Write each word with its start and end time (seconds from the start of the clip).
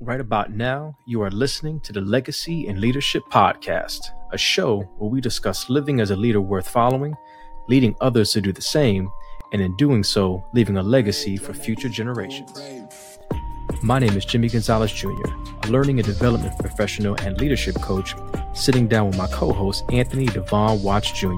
Right 0.00 0.20
about 0.20 0.50
now, 0.50 0.98
you 1.06 1.22
are 1.22 1.30
listening 1.30 1.78
to 1.82 1.92
the 1.92 2.00
Legacy 2.00 2.66
and 2.66 2.80
Leadership 2.80 3.22
Podcast, 3.30 4.00
a 4.32 4.36
show 4.36 4.80
where 4.98 5.08
we 5.08 5.20
discuss 5.20 5.70
living 5.70 6.00
as 6.00 6.10
a 6.10 6.16
leader 6.16 6.40
worth 6.40 6.68
following, 6.68 7.14
leading 7.68 7.94
others 8.00 8.32
to 8.32 8.40
do 8.40 8.52
the 8.52 8.60
same, 8.60 9.08
and 9.52 9.62
in 9.62 9.76
doing 9.76 10.02
so, 10.02 10.44
leaving 10.52 10.78
a 10.78 10.82
legacy 10.82 11.36
for 11.36 11.54
future 11.54 11.88
generations. 11.88 12.60
My 13.82 14.00
name 14.00 14.16
is 14.16 14.24
Jimmy 14.24 14.48
Gonzalez 14.48 14.92
Jr., 14.92 15.10
a 15.62 15.68
learning 15.68 16.00
and 16.00 16.06
development 16.06 16.58
professional 16.58 17.14
and 17.20 17.40
leadership 17.40 17.76
coach, 17.76 18.16
sitting 18.52 18.88
down 18.88 19.06
with 19.06 19.16
my 19.16 19.28
co 19.28 19.52
host, 19.52 19.84
Anthony 19.92 20.26
Devon 20.26 20.82
Watts 20.82 21.12
Jr., 21.12 21.28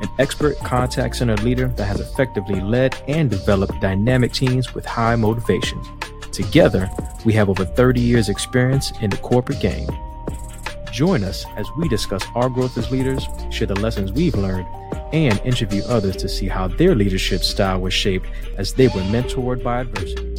an 0.00 0.08
expert 0.18 0.58
contact 0.58 1.14
center 1.14 1.36
leader 1.36 1.68
that 1.68 1.84
has 1.84 2.00
effectively 2.00 2.60
led 2.60 3.00
and 3.06 3.30
developed 3.30 3.80
dynamic 3.80 4.32
teams 4.32 4.74
with 4.74 4.84
high 4.84 5.14
motivation. 5.14 5.80
Together, 6.34 6.90
we 7.24 7.32
have 7.32 7.48
over 7.48 7.64
30 7.64 8.00
years' 8.00 8.28
experience 8.28 8.90
in 9.00 9.08
the 9.08 9.16
corporate 9.18 9.60
game. 9.60 9.88
Join 10.90 11.22
us 11.22 11.46
as 11.56 11.64
we 11.78 11.88
discuss 11.88 12.24
our 12.34 12.48
growth 12.48 12.76
as 12.76 12.90
leaders, 12.90 13.24
share 13.50 13.68
the 13.68 13.78
lessons 13.78 14.10
we've 14.10 14.34
learned, 14.34 14.66
and 15.12 15.40
interview 15.44 15.84
others 15.84 16.16
to 16.16 16.28
see 16.28 16.48
how 16.48 16.66
their 16.66 16.96
leadership 16.96 17.44
style 17.44 17.80
was 17.80 17.94
shaped 17.94 18.26
as 18.56 18.74
they 18.74 18.88
were 18.88 19.02
mentored 19.12 19.62
by 19.62 19.82
adversity. 19.82 20.34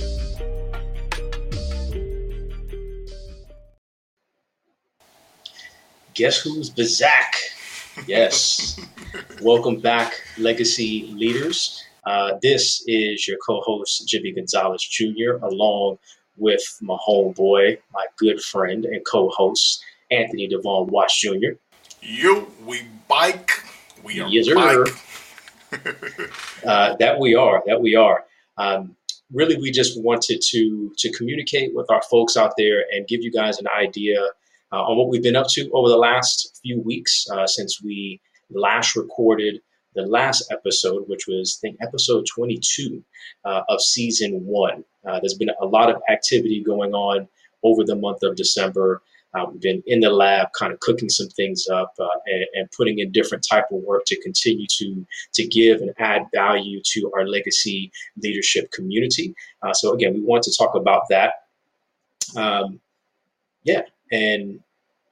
Guess 6.13 6.41
who's 6.41 6.69
Bazak? 6.69 8.05
Yes. 8.05 8.77
Welcome 9.41 9.79
back, 9.79 10.21
Legacy 10.37 11.07
Leaders. 11.13 11.85
Uh, 12.05 12.33
this 12.41 12.83
is 12.87 13.27
your 13.27 13.37
co-host 13.45 14.07
Jimmy 14.07 14.31
Gonzalez 14.31 14.83
Jr. 14.83 15.43
along 15.43 15.97
with 16.37 16.63
my 16.81 16.97
homeboy, 17.07 17.77
my 17.93 18.05
good 18.17 18.41
friend 18.41 18.85
and 18.85 19.05
co-host 19.05 19.83
Anthony 20.11 20.47
Devon 20.47 20.87
Watts 20.87 21.19
Jr. 21.19 21.57
You, 22.01 22.51
we 22.65 22.83
bike. 23.07 23.51
We 24.03 24.19
are 24.19 24.29
yes, 24.29 24.53
bike. 24.53 24.87
uh, 26.65 26.95
that 26.99 27.19
we 27.19 27.33
are. 27.33 27.63
That 27.65 27.81
we 27.81 27.95
are. 27.95 28.25
Um, 28.57 28.95
really, 29.33 29.57
we 29.57 29.71
just 29.71 30.01
wanted 30.01 30.41
to 30.49 30.93
to 30.97 31.11
communicate 31.13 31.73
with 31.73 31.89
our 31.89 32.01
folks 32.03 32.37
out 32.37 32.53
there 32.57 32.83
and 32.91 33.07
give 33.07 33.21
you 33.21 33.31
guys 33.31 33.59
an 33.59 33.67
idea 33.67 34.21
uh, 34.71 34.83
on 34.83 34.97
what 34.97 35.09
we've 35.09 35.23
been 35.23 35.35
up 35.35 35.47
to 35.49 35.69
over 35.71 35.89
the 35.89 35.97
last 35.97 36.59
few 36.61 36.81
weeks 36.81 37.25
uh, 37.31 37.47
since 37.47 37.81
we 37.81 38.21
last 38.51 38.95
recorded 38.95 39.61
the 39.95 40.05
last 40.05 40.51
episode, 40.51 41.07
which 41.07 41.27
was, 41.27 41.59
I 41.59 41.67
think, 41.67 41.77
episode 41.81 42.25
22 42.33 43.03
uh, 43.45 43.61
of 43.69 43.81
season 43.81 44.45
one. 44.45 44.83
Uh, 45.07 45.19
there's 45.19 45.35
been 45.35 45.51
a 45.61 45.65
lot 45.65 45.89
of 45.89 46.01
activity 46.09 46.63
going 46.63 46.93
on 46.93 47.27
over 47.63 47.83
the 47.83 47.95
month 47.95 48.23
of 48.23 48.35
December. 48.35 49.01
Uh, 49.33 49.45
we've 49.51 49.61
been 49.61 49.83
in 49.85 49.99
the 49.99 50.09
lab, 50.09 50.47
kind 50.57 50.71
of 50.71 50.79
cooking 50.79 51.09
some 51.09 51.27
things 51.29 51.67
up 51.67 51.93
uh, 51.99 52.07
and, 52.27 52.45
and, 52.53 52.71
putting 52.71 52.99
in 52.99 53.11
different 53.11 53.45
type 53.49 53.65
of 53.69 53.79
work 53.79 54.03
to 54.05 54.19
continue 54.21 54.65
to 54.69 55.05
to 55.33 55.45
give 55.47 55.81
and 55.81 55.91
add 55.97 56.21
value 56.33 56.81
to 56.85 57.11
our 57.13 57.27
legacy 57.27 57.91
leadership 58.23 58.71
community. 58.71 59.35
Uh, 59.61 59.73
so 59.73 59.93
again, 59.93 60.13
we 60.13 60.21
want 60.21 60.41
to 60.43 60.55
talk 60.57 60.73
about 60.75 61.03
that. 61.09 61.33
Um, 62.37 62.79
yeah, 63.63 63.81
and 64.11 64.61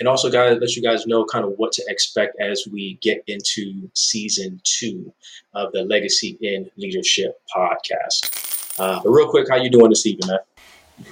and 0.04 0.10
also 0.10 0.30
guys 0.30 0.58
let 0.60 0.76
you 0.76 0.82
guys 0.82 1.08
know 1.08 1.24
kind 1.24 1.46
of 1.46 1.54
what 1.56 1.72
to 1.72 1.84
expect 1.88 2.38
as 2.42 2.68
we 2.70 2.96
get 3.02 3.24
into 3.28 3.90
season 3.94 4.60
two 4.66 5.14
of 5.54 5.72
the 5.72 5.82
legacy 5.86 6.38
in 6.42 6.70
leadership 6.76 7.40
podcast. 7.56 8.78
Uh, 8.78 9.00
but 9.02 9.10
real 9.10 9.30
quick 9.30 9.48
how 9.50 9.56
you 9.56 9.70
doing 9.70 9.88
this 9.88 10.06
evening 10.06 10.28
man? 10.28 10.40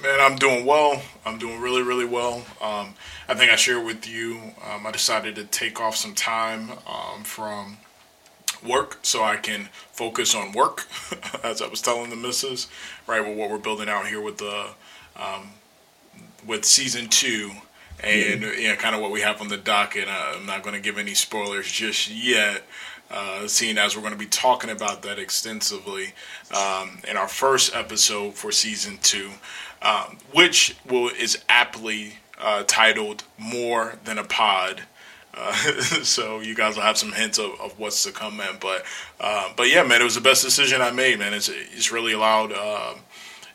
Man 0.02 0.20
i'm 0.20 0.36
doing 0.36 0.66
well. 0.66 1.00
I'm 1.24 1.38
doing 1.38 1.58
really 1.58 1.80
really 1.80 2.04
well. 2.04 2.44
Um, 2.60 2.92
i 3.30 3.34
think 3.34 3.50
i 3.50 3.56
shared 3.56 3.82
with 3.82 4.06
you 4.06 4.38
um, 4.70 4.86
i 4.86 4.90
decided 4.90 5.36
to 5.36 5.44
take 5.44 5.80
off 5.80 5.96
some 5.96 6.14
time 6.14 6.72
um, 6.86 7.24
from 7.24 7.78
work 8.62 8.98
so 9.00 9.24
I 9.24 9.38
can 9.38 9.70
focus 9.90 10.34
on 10.34 10.52
work, 10.52 10.86
as 11.42 11.62
I 11.62 11.66
was 11.66 11.80
telling 11.80 12.10
the 12.10 12.16
missus, 12.16 12.68
right, 13.06 13.26
with 13.26 13.38
what 13.38 13.50
we're 13.50 13.56
building 13.58 13.88
out 13.88 14.06
here 14.06 14.20
with 14.20 14.36
the 14.36 14.68
um, 15.16 15.48
with 16.46 16.66
season 16.66 17.08
two 17.08 17.52
and 18.00 18.40
know, 18.40 18.76
kind 18.76 18.94
of 18.94 19.00
what 19.00 19.10
we 19.10 19.20
have 19.20 19.40
on 19.40 19.48
the 19.48 19.56
docket. 19.56 20.08
Uh, 20.08 20.34
I'm 20.36 20.46
not 20.46 20.62
going 20.62 20.74
to 20.74 20.80
give 20.80 20.98
any 20.98 21.14
spoilers 21.14 21.70
just 21.70 22.10
yet. 22.10 22.62
Uh, 23.10 23.46
seeing 23.46 23.76
as 23.76 23.94
we're 23.94 24.00
going 24.00 24.14
to 24.14 24.18
be 24.18 24.24
talking 24.24 24.70
about 24.70 25.02
that 25.02 25.18
extensively 25.18 26.14
um, 26.56 26.98
in 27.06 27.18
our 27.18 27.28
first 27.28 27.74
episode 27.76 28.32
for 28.34 28.50
season 28.50 28.98
two, 29.02 29.30
um, 29.82 30.16
which 30.32 30.76
will 30.88 31.08
is 31.08 31.38
aptly 31.46 32.14
uh, 32.40 32.64
titled 32.66 33.24
"More 33.38 33.98
Than 34.04 34.16
a 34.16 34.24
Pod." 34.24 34.84
Uh, 35.34 35.52
so 36.02 36.40
you 36.40 36.54
guys 36.54 36.76
will 36.76 36.84
have 36.84 36.96
some 36.96 37.12
hints 37.12 37.38
of, 37.38 37.50
of 37.60 37.78
what's 37.78 38.02
to 38.04 38.12
come, 38.12 38.38
man. 38.38 38.56
But 38.60 38.84
uh, 39.20 39.50
but 39.56 39.68
yeah, 39.68 39.82
man, 39.82 40.00
it 40.00 40.04
was 40.04 40.14
the 40.14 40.20
best 40.22 40.42
decision 40.42 40.80
I 40.80 40.90
made, 40.90 41.18
man. 41.18 41.34
It's 41.34 41.50
it's 41.50 41.92
really 41.92 42.14
allowed 42.14 42.52
uh, 42.52 42.94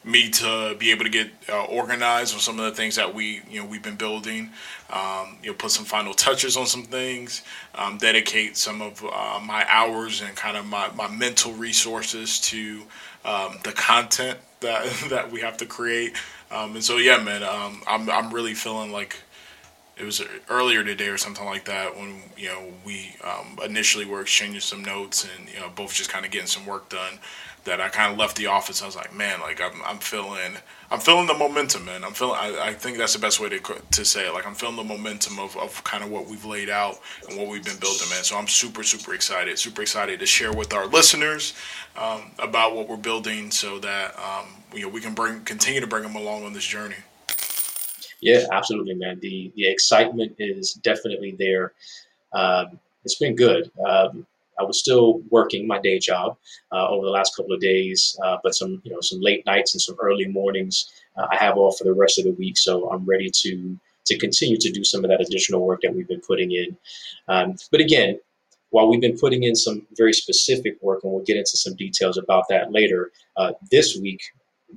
me 0.08 0.30
to 0.30 0.76
be 0.80 0.92
able 0.92 1.04
to 1.04 1.10
get 1.10 1.30
uh, 1.50 1.66
organized 1.66 2.34
on 2.34 2.40
some 2.40 2.58
of 2.60 2.66
the 2.66 2.72
things 2.72 2.96
that 2.96 3.14
we 3.14 3.42
you 3.50 3.60
know 3.60 3.66
we've 3.66 3.84
been 3.84 3.96
building. 3.96 4.50
Um, 4.90 5.38
you 5.44 5.52
know, 5.52 5.56
put 5.56 5.72
some 5.72 5.86
final 5.86 6.14
touches 6.14 6.56
on 6.56 6.66
some 6.66 6.84
things, 6.84 7.44
um, 7.76 7.98
dedicate 7.98 8.56
some 8.56 8.82
of 8.82 9.04
uh, 9.04 9.40
my 9.44 9.66
hours 9.68 10.22
and 10.22 10.34
kind 10.36 10.56
of 10.56 10.66
my, 10.66 10.90
my 10.96 11.10
mental 11.10 11.52
resources 11.52 12.40
to 12.40 12.84
um, 13.26 13.60
the 13.64 13.74
content 13.74 14.40
that 14.62 14.86
that 15.10 15.32
we 15.32 15.42
have 15.42 15.58
to 15.58 15.66
create. 15.66 16.16
Um, 16.50 16.76
and 16.76 16.84
so 16.84 16.98
yeah, 16.98 17.22
man, 17.22 17.44
um, 17.44 17.82
I'm 17.86 18.10
I'm 18.10 18.34
really 18.34 18.54
feeling 18.54 18.92
like 18.92 19.18
it 19.98 20.06
was 20.06 20.22
earlier 20.50 20.84
today 20.84 21.08
or 21.08 21.18
something 21.18 21.46
like 21.46 21.66
that 21.66 21.96
when 21.98 22.22
you 22.38 22.48
know 22.48 22.72
we 22.86 23.16
um, 23.24 23.58
initially 23.64 24.06
were 24.06 24.22
exchanging 24.22 24.62
some 24.62 24.84
notes 24.84 25.28
and 25.38 25.50
you 25.50 25.60
know 25.60 25.70
both 25.76 25.94
just 25.94 26.10
kind 26.10 26.24
of 26.24 26.32
getting 26.32 26.48
some 26.48 26.66
work 26.66 26.88
done 26.90 27.20
that 27.68 27.80
I 27.80 27.90
kind 27.90 28.12
of 28.12 28.18
left 28.18 28.36
the 28.36 28.48
office. 28.48 28.82
I 28.82 28.86
was 28.86 28.96
like, 28.96 29.16
man, 29.16 29.40
like 29.40 29.62
I'm, 29.62 29.82
I'm 29.86 30.00
feeling, 30.00 30.58
I'm 30.90 31.00
feeling 31.00 31.28
the 31.28 31.34
momentum, 31.34 31.86
man. 31.86 32.04
I'm 32.04 32.14
feeling. 32.14 32.36
I, 32.38 32.70
I 32.70 32.74
think 32.74 32.98
that's 32.98 33.14
the 33.14 33.20
best 33.20 33.40
way 33.40 33.50
to 33.50 33.60
to 33.60 34.06
say 34.06 34.28
it. 34.28 34.34
Like 34.34 34.48
I'm 34.48 34.56
feeling 34.56 34.76
the 34.76 34.84
momentum 34.84 35.38
of, 35.38 35.56
of 35.58 35.84
kind 35.84 36.04
of 36.04 36.10
what 36.10 36.28
we've 36.28 36.44
laid 36.46 36.70
out 36.70 37.00
and 37.28 37.38
what 37.38 37.48
we've 37.48 37.64
been 37.64 37.78
building, 37.78 38.10
man. 38.10 38.24
So 38.24 38.38
I'm 38.38 38.48
super, 38.48 38.84
super 38.84 39.14
excited, 39.14 39.60
super 39.60 39.82
excited 39.82 40.20
to 40.20 40.26
share 40.26 40.52
with 40.52 40.74
our 40.74 40.88
listeners 40.88 41.54
um, 41.98 42.32
about 42.40 42.76
what 42.76 42.90
we're 42.90 42.98
building, 42.98 43.52
so 43.52 43.80
that 43.80 44.18
um, 44.18 44.48
you 44.74 44.82
know 44.82 44.90
we 44.90 45.02
can 45.02 45.14
bring 45.14 45.42
continue 45.42 45.82
to 45.82 45.88
bring 45.88 46.04
them 46.04 46.16
along 46.16 46.44
on 46.46 46.54
this 46.54 46.66
journey. 46.66 46.96
Yeah, 48.22 48.46
absolutely, 48.52 48.96
man. 48.96 49.20
The 49.20 49.52
the 49.56 49.68
excitement 49.68 50.36
is 50.40 50.74
definitely 50.74 51.36
there. 51.38 51.74
Um, 52.34 52.80
it's 53.04 53.16
been 53.16 53.36
good. 53.36 53.72
Um, 53.86 54.26
I 54.60 54.64
was 54.64 54.80
still 54.80 55.22
working 55.30 55.68
my 55.68 55.80
day 55.80 56.00
job 56.00 56.38
uh, 56.72 56.88
over 56.88 57.06
the 57.06 57.12
last 57.12 57.36
couple 57.36 57.54
of 57.54 57.60
days, 57.60 58.18
uh, 58.24 58.38
but 58.44 58.56
some 58.56 58.82
you 58.84 58.92
know 58.92 59.02
some 59.02 59.20
late 59.22 59.46
nights 59.46 59.74
and 59.74 59.82
some 59.82 59.96
early 60.02 60.28
mornings 60.28 60.92
uh, 61.18 61.28
I 61.32 61.36
have 61.38 61.58
off 61.58 61.78
for 61.78 61.84
the 61.84 61.94
rest 61.94 62.20
of 62.20 62.26
the 62.26 62.32
week, 62.32 62.58
so 62.58 62.90
I'm 62.90 63.06
ready 63.06 63.32
to 63.44 63.78
to 64.06 64.18
continue 64.18 64.58
to 64.58 64.72
do 64.72 64.84
some 64.84 65.04
of 65.04 65.10
that 65.10 65.22
additional 65.22 65.66
work 65.66 65.82
that 65.82 65.94
we've 65.94 66.08
been 66.08 66.22
putting 66.22 66.52
in. 66.52 66.78
Um, 67.28 67.56
but 67.72 67.82
again, 67.82 68.20
while 68.70 68.88
we've 68.88 69.02
been 69.02 69.18
putting 69.18 69.44
in 69.44 69.56
some 69.56 69.86
very 69.98 70.14
specific 70.14 70.78
work, 70.82 71.04
and 71.04 71.12
we'll 71.12 71.24
get 71.24 71.38
into 71.38 71.58
some 71.58 71.76
details 71.76 72.18
about 72.18 72.46
that 72.50 72.72
later, 72.72 73.12
uh, 73.36 73.52
this 73.72 73.98
week 73.98 74.22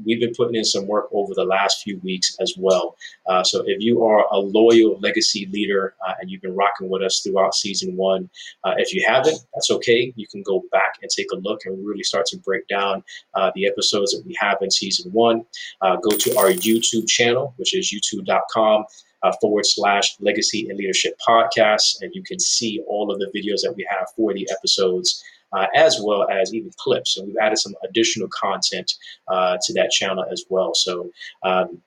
we've 0.05 0.21
been 0.21 0.35
putting 0.35 0.55
in 0.55 0.65
some 0.65 0.87
work 0.87 1.09
over 1.13 1.35
the 1.35 1.45
last 1.45 1.83
few 1.83 1.99
weeks 1.99 2.37
as 2.41 2.55
well. 2.57 2.97
Uh, 3.29 3.43
so 3.43 3.63
if 3.67 3.81
you 3.81 4.05
are 4.05 4.27
a 4.33 4.39
loyal 4.39 4.99
legacy 5.01 5.49
leader 5.53 5.95
uh, 6.07 6.13
and 6.21 6.31
you've 6.31 6.43
been 6.43 6.55
rocking 6.55 6.89
with 6.89 7.03
us 7.03 7.21
throughout 7.21 7.55
season 7.55 7.97
one, 7.97 8.29
uh, 8.65 8.75
if 8.79 8.95
you 8.95 9.05
haven't, 9.07 9.39
that's 9.55 9.71
okay. 9.71 10.13
You 10.17 10.27
can 10.27 10.43
go 10.43 10.63
back 10.73 10.95
and 11.03 11.11
take 11.11 11.27
a 11.33 11.37
look 11.37 11.63
and 11.65 11.87
really 11.87 12.03
start 12.03 12.27
to 12.27 12.39
break 12.39 12.67
down 12.69 13.03
uh, 13.35 13.51
the 13.55 13.67
episodes 13.67 14.13
that 14.13 14.25
we 14.27 14.37
have 14.39 14.59
in 14.61 14.71
season 14.71 15.13
one. 15.13 15.45
Uh, 15.81 15.97
go 15.97 16.17
to 16.17 16.39
our 16.39 16.51
YouTube 16.51 17.09
channel, 17.09 17.55
which 17.57 17.75
is 17.75 17.93
youtube.com. 17.93 18.85
Uh, 19.23 19.33
forward 19.39 19.67
slash 19.67 20.17
legacy 20.21 20.67
and 20.71 20.79
leadership 20.79 21.13
podcast, 21.29 22.01
and 22.01 22.11
you 22.15 22.23
can 22.23 22.41
see 22.41 22.81
all 22.89 23.13
of 23.13 23.19
the 23.19 23.27
videos 23.37 23.61
that 23.63 23.75
we 23.77 23.87
have 23.91 24.07
for 24.17 24.33
the 24.33 24.49
episodes 24.51 25.23
uh, 25.53 25.67
as 25.75 26.01
well 26.03 26.29
as 26.29 26.55
even 26.55 26.71
clips. 26.77 27.17
And 27.17 27.27
we've 27.27 27.37
added 27.41 27.59
some 27.59 27.75
additional 27.85 28.29
content 28.29 28.95
uh, 29.29 29.59
to 29.63 29.73
that 29.75 29.91
channel 29.91 30.25
as 30.31 30.45
well. 30.49 30.75
So, 30.75 31.11
um, 31.43 31.83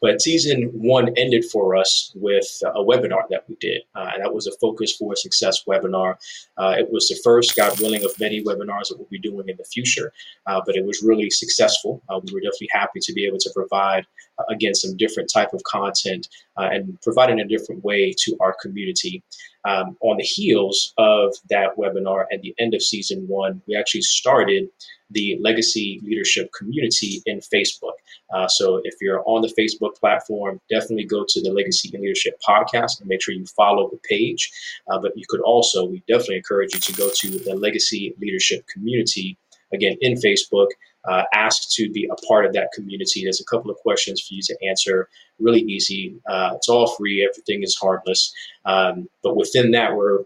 but 0.00 0.20
season 0.20 0.64
one 0.74 1.14
ended 1.16 1.44
for 1.44 1.76
us 1.76 2.10
with 2.16 2.60
a 2.64 2.82
webinar 2.82 3.22
that 3.30 3.44
we 3.48 3.54
did. 3.60 3.82
Uh, 3.94 4.10
that 4.18 4.34
was 4.34 4.48
a 4.48 4.52
Focus 4.60 4.96
for 4.96 5.14
Success 5.14 5.62
webinar. 5.64 6.16
Uh, 6.56 6.74
it 6.76 6.90
was 6.90 7.06
the 7.06 7.20
first, 7.22 7.54
God 7.54 7.78
willing, 7.78 8.04
of 8.04 8.10
many 8.18 8.42
webinars 8.42 8.88
that 8.88 8.96
we'll 8.98 9.06
be 9.12 9.20
doing 9.20 9.48
in 9.48 9.56
the 9.56 9.64
future. 9.64 10.12
Uh, 10.46 10.60
but 10.66 10.74
it 10.74 10.84
was 10.84 11.04
really 11.04 11.30
successful. 11.30 12.02
Uh, 12.08 12.18
we 12.24 12.32
were 12.32 12.40
definitely 12.40 12.70
happy 12.72 12.98
to 13.00 13.12
be 13.12 13.24
able 13.24 13.38
to 13.38 13.50
provide, 13.54 14.04
uh, 14.40 14.44
again, 14.50 14.74
some 14.74 14.96
different 14.96 15.30
type 15.32 15.52
of 15.52 15.62
content 15.62 16.28
uh, 16.58 16.68
and 16.72 17.00
providing 17.02 17.40
a 17.40 17.48
different 17.48 17.84
way 17.84 18.14
to 18.18 18.36
our 18.40 18.54
community. 18.60 19.22
Um, 19.64 19.96
on 20.00 20.16
the 20.16 20.24
heels 20.24 20.92
of 20.98 21.34
that 21.48 21.76
webinar 21.78 22.24
at 22.32 22.42
the 22.42 22.52
end 22.58 22.74
of 22.74 22.82
season 22.82 23.28
one, 23.28 23.62
we 23.68 23.76
actually 23.76 24.02
started 24.02 24.68
the 25.12 25.38
legacy 25.40 26.00
leadership 26.02 26.50
community 26.58 27.22
in 27.26 27.38
Facebook. 27.38 27.92
Uh, 28.34 28.48
so 28.48 28.80
if 28.84 28.94
you're 29.00 29.22
on 29.26 29.42
the 29.42 29.54
Facebook 29.58 29.94
platform, 30.00 30.58
definitely 30.70 31.04
go 31.04 31.24
to 31.28 31.40
the 31.42 31.52
Legacy 31.52 31.90
and 31.92 32.02
Leadership 32.02 32.40
podcast 32.46 33.00
and 33.00 33.08
make 33.08 33.22
sure 33.22 33.34
you 33.34 33.46
follow 33.46 33.90
the 33.90 33.98
page. 34.08 34.50
Uh, 34.90 34.98
but 34.98 35.12
you 35.16 35.24
could 35.28 35.42
also, 35.42 35.84
we 35.84 36.02
definitely 36.08 36.36
encourage 36.36 36.74
you 36.74 36.80
to 36.80 36.92
go 36.94 37.10
to 37.14 37.38
the 37.38 37.54
Legacy 37.54 38.14
Leadership 38.20 38.66
community 38.72 39.38
again 39.72 39.96
in 40.00 40.14
Facebook. 40.14 40.68
Uh, 41.04 41.24
ask 41.34 41.70
to 41.72 41.90
be 41.90 42.08
a 42.10 42.26
part 42.26 42.46
of 42.46 42.52
that 42.52 42.68
community. 42.72 43.24
There's 43.24 43.40
a 43.40 43.44
couple 43.44 43.70
of 43.70 43.76
questions 43.78 44.20
for 44.20 44.34
you 44.34 44.42
to 44.42 44.56
answer. 44.64 45.08
Really 45.40 45.62
easy. 45.62 46.14
Uh, 46.26 46.52
it's 46.54 46.68
all 46.68 46.94
free. 46.94 47.26
Everything 47.28 47.62
is 47.62 47.74
harmless. 47.74 48.32
Um, 48.64 49.08
but 49.22 49.36
within 49.36 49.72
that, 49.72 49.96
we're 49.96 50.20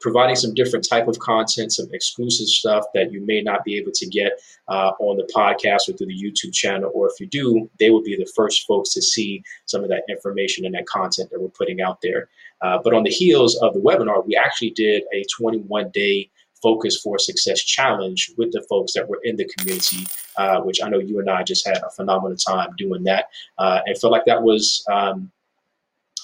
providing 0.00 0.36
some 0.36 0.54
different 0.54 0.86
type 0.88 1.08
of 1.08 1.18
content, 1.18 1.72
some 1.72 1.88
exclusive 1.92 2.46
stuff 2.46 2.84
that 2.94 3.12
you 3.12 3.24
may 3.24 3.40
not 3.40 3.64
be 3.64 3.76
able 3.76 3.92
to 3.92 4.06
get 4.06 4.32
uh, 4.68 4.92
on 4.98 5.16
the 5.16 5.28
podcast 5.34 5.88
or 5.88 5.96
through 5.96 6.08
the 6.08 6.22
YouTube 6.22 6.52
channel. 6.52 6.90
Or 6.94 7.08
if 7.08 7.20
you 7.20 7.26
do, 7.26 7.70
they 7.78 7.90
will 7.90 8.02
be 8.02 8.16
the 8.16 8.30
first 8.34 8.66
folks 8.66 8.92
to 8.94 9.02
see 9.02 9.42
some 9.64 9.82
of 9.82 9.88
that 9.90 10.04
information 10.08 10.64
and 10.64 10.74
that 10.74 10.86
content 10.86 11.30
that 11.30 11.40
we're 11.40 11.48
putting 11.48 11.80
out 11.80 12.00
there. 12.02 12.28
Uh, 12.60 12.78
but 12.82 12.94
on 12.94 13.04
the 13.04 13.10
heels 13.10 13.56
of 13.62 13.74
the 13.74 13.80
webinar, 13.80 14.26
we 14.26 14.36
actually 14.36 14.70
did 14.70 15.02
a 15.12 15.24
21 15.36 15.90
day 15.92 16.28
Focus 16.66 17.00
for 17.00 17.16
Success 17.16 17.62
Challenge 17.62 18.32
with 18.36 18.50
the 18.50 18.60
folks 18.68 18.92
that 18.94 19.08
were 19.08 19.20
in 19.22 19.36
the 19.36 19.48
community, 19.56 20.04
uh, 20.36 20.58
which 20.62 20.82
I 20.82 20.88
know 20.88 20.98
you 20.98 21.20
and 21.20 21.30
I 21.30 21.44
just 21.44 21.64
had 21.64 21.76
a 21.76 21.90
phenomenal 21.90 22.36
time 22.36 22.70
doing 22.76 23.04
that, 23.04 23.26
uh, 23.56 23.82
and 23.86 23.96
felt 23.96 24.12
like 24.12 24.24
that 24.24 24.42
was 24.42 24.84
um, 24.90 25.30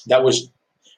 that 0.07 0.25
was 0.25 0.51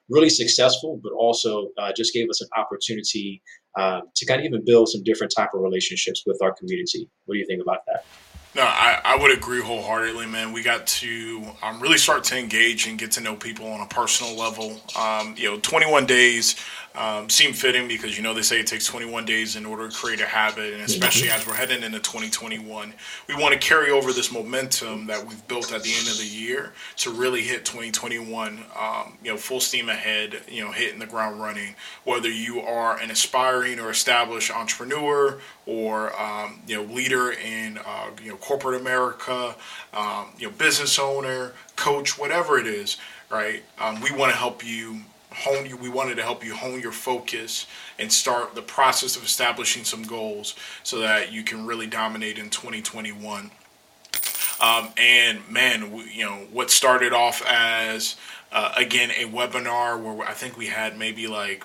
really 0.09 0.31
successful, 0.31 0.99
but 1.03 1.13
also 1.13 1.69
uh, 1.77 1.93
just 1.95 2.15
gave 2.15 2.31
us 2.31 2.41
an 2.41 2.49
opportunity 2.57 3.43
uh, 3.77 4.01
to 4.15 4.25
kind 4.25 4.41
of 4.41 4.47
even 4.47 4.65
build 4.65 4.89
some 4.89 5.03
different 5.03 5.35
type 5.37 5.51
of 5.53 5.61
relationships 5.61 6.23
with 6.25 6.41
our 6.41 6.55
community. 6.55 7.07
What 7.27 7.35
do 7.35 7.39
you 7.39 7.47
think 7.47 7.61
about 7.61 7.85
that? 7.85 8.07
No, 8.55 8.63
I, 8.63 9.01
I 9.05 9.17
would 9.17 9.37
agree 9.37 9.61
wholeheartedly, 9.61 10.27
man. 10.27 10.53
We 10.53 10.63
got 10.63 10.87
to 10.87 11.45
um, 11.61 11.81
really 11.81 11.99
start 11.99 12.23
to 12.25 12.39
engage 12.39 12.87
and 12.87 12.97
get 12.97 13.11
to 13.13 13.21
know 13.21 13.35
people 13.35 13.67
on 13.67 13.81
a 13.81 13.87
personal 13.87 14.37
level. 14.39 14.81
Um, 14.97 15.35
you 15.37 15.51
know, 15.51 15.59
21 15.59 16.07
days 16.07 16.55
um, 16.97 17.29
seem 17.29 17.53
fitting 17.53 17.89
because 17.89 18.17
you 18.17 18.23
know 18.23 18.33
they 18.35 18.43
say 18.43 18.61
it 18.61 18.69
takes 18.69 18.87
21 18.87 19.25
days 19.25 19.57
in 19.57 19.67
order 19.67 19.89
to 19.89 19.97
create 19.97 20.21
a 20.21 20.27
habit, 20.27 20.75
and 20.75 20.83
especially 20.83 21.29
as 21.29 21.45
we're 21.45 21.55
heading 21.55 21.83
into 21.83 21.99
2021, 21.99 22.95
we 23.29 23.35
want 23.35 23.53
to 23.53 23.59
carry 23.59 23.91
over 23.91 24.13
this 24.13 24.31
momentum 24.31 25.07
that 25.07 25.27
we've 25.27 25.47
built 25.49 25.73
at 25.73 25.83
the 25.83 25.93
end 25.93 26.07
of 26.07 26.19
the 26.19 26.27
year 26.27 26.73
to 26.99 27.11
really 27.11 27.43
hit 27.43 27.65
2021. 27.65 28.65
Um, 28.79 29.19
you 29.25 29.33
know, 29.33 29.37
full 29.37 29.59
steam 29.59 29.89
ahead. 29.89 30.41
You 30.49 30.65
know, 30.65 30.71
hitting 30.71 31.01
the 31.01 31.07
ground 31.07 31.41
running. 31.41 31.75
Whether 32.05 32.31
you 32.31 32.61
are 32.61 33.01
an 33.01 33.11
aspiring 33.11 33.81
or 33.81 33.91
established 33.91 34.53
entrepreneur 34.53 35.41
or 35.67 36.21
um, 36.21 36.61
you 36.69 36.77
know 36.77 36.93
leader 36.95 37.33
in 37.33 37.79
uh, 37.85 38.11
you 38.23 38.31
know 38.31 38.37
corporate 38.37 38.81
America, 38.81 39.57
um, 39.95 40.29
you 40.39 40.47
know 40.47 40.55
business 40.59 41.01
owner, 41.01 41.55
coach, 41.75 42.17
whatever 42.17 42.57
it 42.57 42.69
is, 42.69 42.99
right? 43.31 43.65
Um, 43.81 44.01
we 44.01 44.13
want 44.13 44.31
to 44.31 44.39
help 44.39 44.65
you 44.65 45.01
hone 45.35 45.67
you 45.67 45.77
we 45.77 45.89
wanted 45.89 46.17
to 46.17 46.23
help 46.23 46.45
you 46.45 46.55
hone 46.55 46.81
your 46.81 46.93
focus 46.93 47.67
and 47.99 48.13
start 48.13 48.55
the 48.55 48.63
process 48.63 49.17
of 49.17 49.25
establishing 49.25 49.85
some 49.85 50.03
goals 50.03 50.55
so 50.83 50.99
that 51.01 51.33
you 51.33 51.43
can 51.43 51.67
really 51.67 51.87
dominate 51.87 52.39
in 52.39 52.49
2021 52.51 53.51
um, 54.61 54.89
and 54.97 55.41
man 55.49 55.93
we, 55.93 56.11
you 56.13 56.25
know 56.25 56.47
what 56.53 56.71
started 56.71 57.13
off 57.13 57.43
as 57.47 58.17
uh, 58.53 58.73
again 58.77 59.11
a 59.11 59.25
webinar 59.25 60.01
where 60.01 60.27
i 60.29 60.33
think 60.33 60.57
we 60.57 60.67
had 60.67 60.97
maybe 60.97 61.27
like 61.27 61.65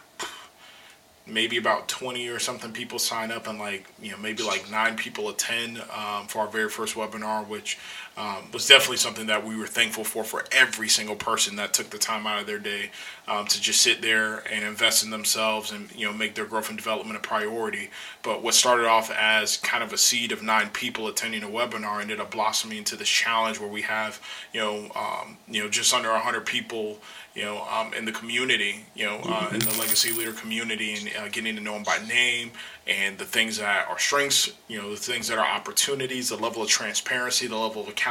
maybe 1.28 1.58
about 1.58 1.88
20 1.88 2.28
or 2.30 2.40
something 2.40 2.72
people 2.72 3.00
sign 3.00 3.32
up 3.32 3.48
and 3.48 3.60
like 3.60 3.86
you 4.02 4.12
know 4.12 4.18
maybe 4.18 4.44
like 4.44 4.70
nine 4.72 4.96
people 4.96 5.30
attend 5.30 5.80
um, 5.94 6.28
for 6.28 6.40
our 6.40 6.48
very 6.48 6.70
first 6.70 6.96
webinar 6.96 7.48
which 7.48 7.78
um, 8.20 8.52
was 8.52 8.68
definitely 8.68 8.98
something 8.98 9.28
that 9.28 9.46
we 9.46 9.56
were 9.56 9.66
thankful 9.66 10.04
for 10.04 10.26
for 10.26 10.44
every 10.52 10.90
single 10.90 11.16
person 11.16 11.56
that 11.56 11.74
took 11.74 11.90
the 11.90 11.98
time 11.98 12.28
out 12.28 12.42
of 12.42 12.48
their 12.48 12.60
day 12.60 12.92
um, 13.30 13.48
to 13.48 13.62
just 13.62 13.82
sit 13.82 14.02
there 14.02 14.44
and 14.52 14.66
invest 14.66 15.06
in 15.06 15.10
themselves 15.10 15.72
and 15.72 15.90
you 15.96 16.06
know 16.06 16.12
make 16.12 16.36
their 16.36 16.46
growth 16.46 16.68
and 16.68 16.78
development 16.78 17.16
a 17.16 17.22
priority. 17.22 17.90
But 18.22 18.44
what 18.44 18.56
started 18.56 18.88
off 18.88 19.10
as 19.10 19.56
kind 19.56 19.84
of 19.86 19.94
a 19.94 19.98
seed 19.98 20.34
of 20.34 20.44
nine 20.44 20.70
people 20.72 21.08
attending 21.08 21.44
a 21.44 21.48
webinar 21.48 22.02
ended 22.02 22.20
up 22.20 22.32
blossoming 22.32 22.80
into 22.80 22.98
this 22.98 23.08
challenge 23.08 23.58
where 23.58 23.70
we 23.70 23.84
have 23.84 24.22
you 24.54 24.60
know 24.60 24.92
um, 24.96 25.38
you 25.48 25.64
know 25.64 25.70
just 25.70 25.94
under 25.94 26.12
100 26.12 26.46
people 26.46 27.00
you 27.36 27.46
know, 27.46 27.66
um, 27.72 27.94
in 27.94 28.06
the 28.06 28.12
community, 28.12 28.86
you 28.96 29.06
know, 29.06 29.20
uh, 29.24 29.50
in 29.54 29.60
the 29.60 29.76
legacy 29.80 30.12
leader 30.12 30.34
community, 30.34 30.96
and 30.96 31.10
uh, 31.18 31.30
getting 31.30 31.56
to 31.56 31.62
know 31.62 31.74
them 31.74 31.84
by 31.84 31.98
name 32.08 32.52
and 32.88 33.18
the 33.18 33.26
things 33.26 33.58
that 33.60 33.88
are 33.88 34.00
strengths, 34.00 34.52
you 34.68 34.82
know, 34.82 34.90
the 34.90 34.98
things 34.98 35.28
that 35.28 35.38
are 35.38 35.46
opportunities, 35.46 36.30
the 36.30 36.36
level 36.36 36.64
of 36.64 36.68
transparency, 36.68 37.46
the 37.46 37.56
level 37.56 37.84
of 37.84 37.88
accountability 37.88 38.09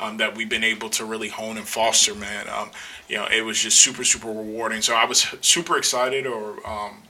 um, 0.00 0.16
that 0.18 0.36
we've 0.36 0.48
been 0.48 0.64
able 0.64 0.90
to 0.90 1.04
really 1.04 1.28
hone 1.28 1.56
and 1.56 1.66
foster, 1.66 2.14
man. 2.14 2.48
Um, 2.48 2.70
you 3.08 3.16
know, 3.16 3.26
it 3.26 3.42
was 3.42 3.60
just 3.60 3.78
super, 3.78 4.04
super 4.04 4.28
rewarding. 4.28 4.82
So 4.82 4.94
I 4.94 5.04
was 5.04 5.26
super 5.40 5.78
excited, 5.78 6.26
or 6.26 6.66
um, 6.66 7.02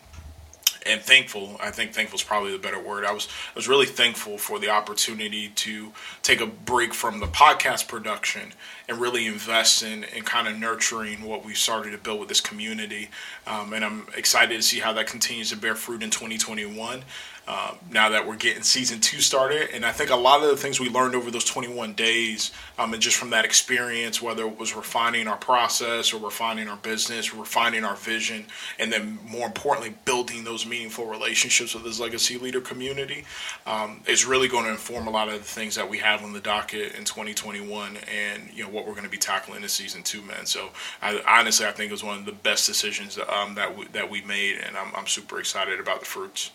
and 0.86 1.00
thankful. 1.00 1.56
I 1.60 1.70
think 1.70 1.92
thankful 1.92 2.16
is 2.16 2.22
probably 2.22 2.52
the 2.52 2.58
better 2.58 2.80
word. 2.80 3.04
I 3.04 3.12
was 3.12 3.28
I 3.28 3.54
was 3.54 3.68
really 3.68 3.86
thankful 3.86 4.38
for 4.38 4.58
the 4.58 4.70
opportunity 4.70 5.48
to 5.48 5.92
take 6.22 6.40
a 6.40 6.46
break 6.46 6.94
from 6.94 7.20
the 7.20 7.26
podcast 7.26 7.88
production 7.88 8.52
and 8.88 8.98
really 8.98 9.26
invest 9.26 9.82
in 9.82 10.04
and 10.04 10.24
kind 10.24 10.48
of 10.48 10.58
nurturing 10.58 11.22
what 11.22 11.44
we 11.44 11.54
started 11.54 11.90
to 11.92 11.98
build 11.98 12.20
with 12.20 12.28
this 12.28 12.40
community. 12.40 13.10
Um, 13.46 13.72
and 13.72 13.84
I'm 13.84 14.06
excited 14.16 14.56
to 14.56 14.62
see 14.62 14.80
how 14.80 14.92
that 14.94 15.06
continues 15.06 15.50
to 15.50 15.56
bear 15.56 15.74
fruit 15.74 16.02
in 16.02 16.10
2021. 16.10 17.04
Uh, 17.48 17.74
now 17.90 18.08
that 18.08 18.24
we're 18.24 18.36
getting 18.36 18.62
season 18.62 19.00
two 19.00 19.20
started. 19.20 19.68
And 19.74 19.84
I 19.84 19.90
think 19.90 20.10
a 20.10 20.16
lot 20.16 20.44
of 20.44 20.48
the 20.48 20.56
things 20.56 20.78
we 20.78 20.88
learned 20.88 21.16
over 21.16 21.28
those 21.28 21.44
21 21.44 21.92
days, 21.94 22.52
um, 22.78 22.92
and 22.92 23.02
just 23.02 23.16
from 23.16 23.30
that 23.30 23.44
experience, 23.44 24.22
whether 24.22 24.46
it 24.46 24.56
was 24.56 24.76
refining 24.76 25.26
our 25.26 25.36
process 25.36 26.12
or 26.12 26.24
refining 26.24 26.68
our 26.68 26.76
business, 26.76 27.34
refining 27.34 27.82
our 27.82 27.96
vision, 27.96 28.46
and 28.78 28.92
then 28.92 29.18
more 29.26 29.46
importantly, 29.46 29.92
building 30.04 30.44
those 30.44 30.64
meaningful 30.64 31.06
relationships 31.06 31.74
with 31.74 31.82
this 31.82 31.98
legacy 31.98 32.38
leader 32.38 32.60
community, 32.60 33.24
um, 33.66 34.00
is 34.06 34.24
really 34.24 34.46
going 34.46 34.64
to 34.64 34.70
inform 34.70 35.08
a 35.08 35.10
lot 35.10 35.28
of 35.28 35.34
the 35.34 35.40
things 35.40 35.74
that 35.74 35.90
we 35.90 35.98
have 35.98 36.22
on 36.22 36.32
the 36.32 36.40
docket 36.40 36.94
in 36.94 37.04
2021 37.04 37.96
and, 38.08 38.50
you 38.54 38.62
know, 38.62 38.70
what 38.70 38.81
we're 38.86 38.92
going 38.92 39.04
to 39.04 39.10
be 39.10 39.18
tackling 39.18 39.62
in 39.62 39.68
season 39.68 40.02
two, 40.02 40.22
man. 40.22 40.46
So 40.46 40.70
I, 41.00 41.20
honestly, 41.26 41.66
I 41.66 41.72
think 41.72 41.90
it 41.90 41.92
was 41.92 42.04
one 42.04 42.18
of 42.18 42.24
the 42.24 42.32
best 42.32 42.66
decisions 42.66 43.18
um, 43.28 43.54
that, 43.54 43.76
we, 43.76 43.86
that 43.88 44.08
we 44.10 44.22
made, 44.22 44.58
and 44.58 44.76
I'm, 44.76 44.94
I'm 44.94 45.06
super 45.06 45.38
excited 45.40 45.80
about 45.80 46.00
the 46.00 46.06
fruits. 46.06 46.50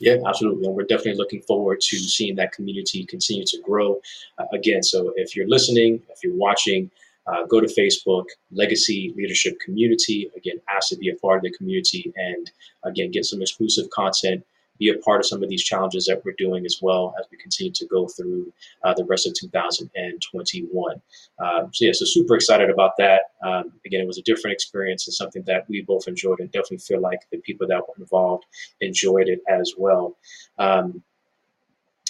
Yeah, 0.00 0.16
absolutely. 0.26 0.66
And 0.66 0.76
we're 0.76 0.84
definitely 0.84 1.16
looking 1.16 1.42
forward 1.42 1.80
to 1.80 1.96
seeing 1.96 2.36
that 2.36 2.52
community 2.52 3.04
continue 3.04 3.44
to 3.46 3.60
grow. 3.64 4.00
Uh, 4.38 4.44
again, 4.52 4.82
so 4.82 5.12
if 5.16 5.34
you're 5.34 5.48
listening, 5.48 6.00
if 6.08 6.22
you're 6.22 6.36
watching, 6.36 6.90
uh, 7.28 7.44
go 7.44 7.60
to 7.60 7.66
Facebook, 7.66 8.24
Legacy 8.52 9.12
Leadership 9.16 9.58
Community. 9.60 10.30
Again, 10.36 10.60
ask 10.68 10.88
to 10.90 10.96
be 10.96 11.10
a 11.10 11.16
part 11.16 11.38
of 11.38 11.42
the 11.42 11.50
community 11.50 12.12
and 12.16 12.50
again, 12.84 13.10
get 13.10 13.26
some 13.26 13.42
exclusive 13.42 13.90
content 13.90 14.44
be 14.78 14.90
a 14.90 14.98
part 14.98 15.20
of 15.20 15.26
some 15.26 15.42
of 15.42 15.48
these 15.48 15.62
challenges 15.62 16.06
that 16.06 16.22
we're 16.24 16.34
doing 16.38 16.64
as 16.64 16.78
well 16.80 17.14
as 17.18 17.26
we 17.30 17.38
continue 17.38 17.72
to 17.72 17.86
go 17.86 18.06
through 18.08 18.52
uh, 18.84 18.94
the 18.94 19.04
rest 19.04 19.26
of 19.26 19.34
2021. 19.34 21.02
Um, 21.38 21.70
so 21.72 21.84
yeah, 21.84 21.92
so 21.92 22.04
super 22.04 22.34
excited 22.34 22.70
about 22.70 22.92
that. 22.98 23.22
Um, 23.44 23.72
again, 23.86 24.00
it 24.00 24.06
was 24.06 24.18
a 24.18 24.22
different 24.22 24.54
experience 24.54 25.06
and 25.06 25.14
something 25.14 25.42
that 25.46 25.68
we 25.68 25.82
both 25.82 26.08
enjoyed, 26.08 26.40
and 26.40 26.50
definitely 26.50 26.78
feel 26.78 27.00
like 27.00 27.20
the 27.30 27.38
people 27.38 27.66
that 27.68 27.80
were 27.86 27.94
involved 27.98 28.44
enjoyed 28.80 29.28
it 29.28 29.40
as 29.48 29.74
well. 29.76 30.16
Um, 30.58 31.02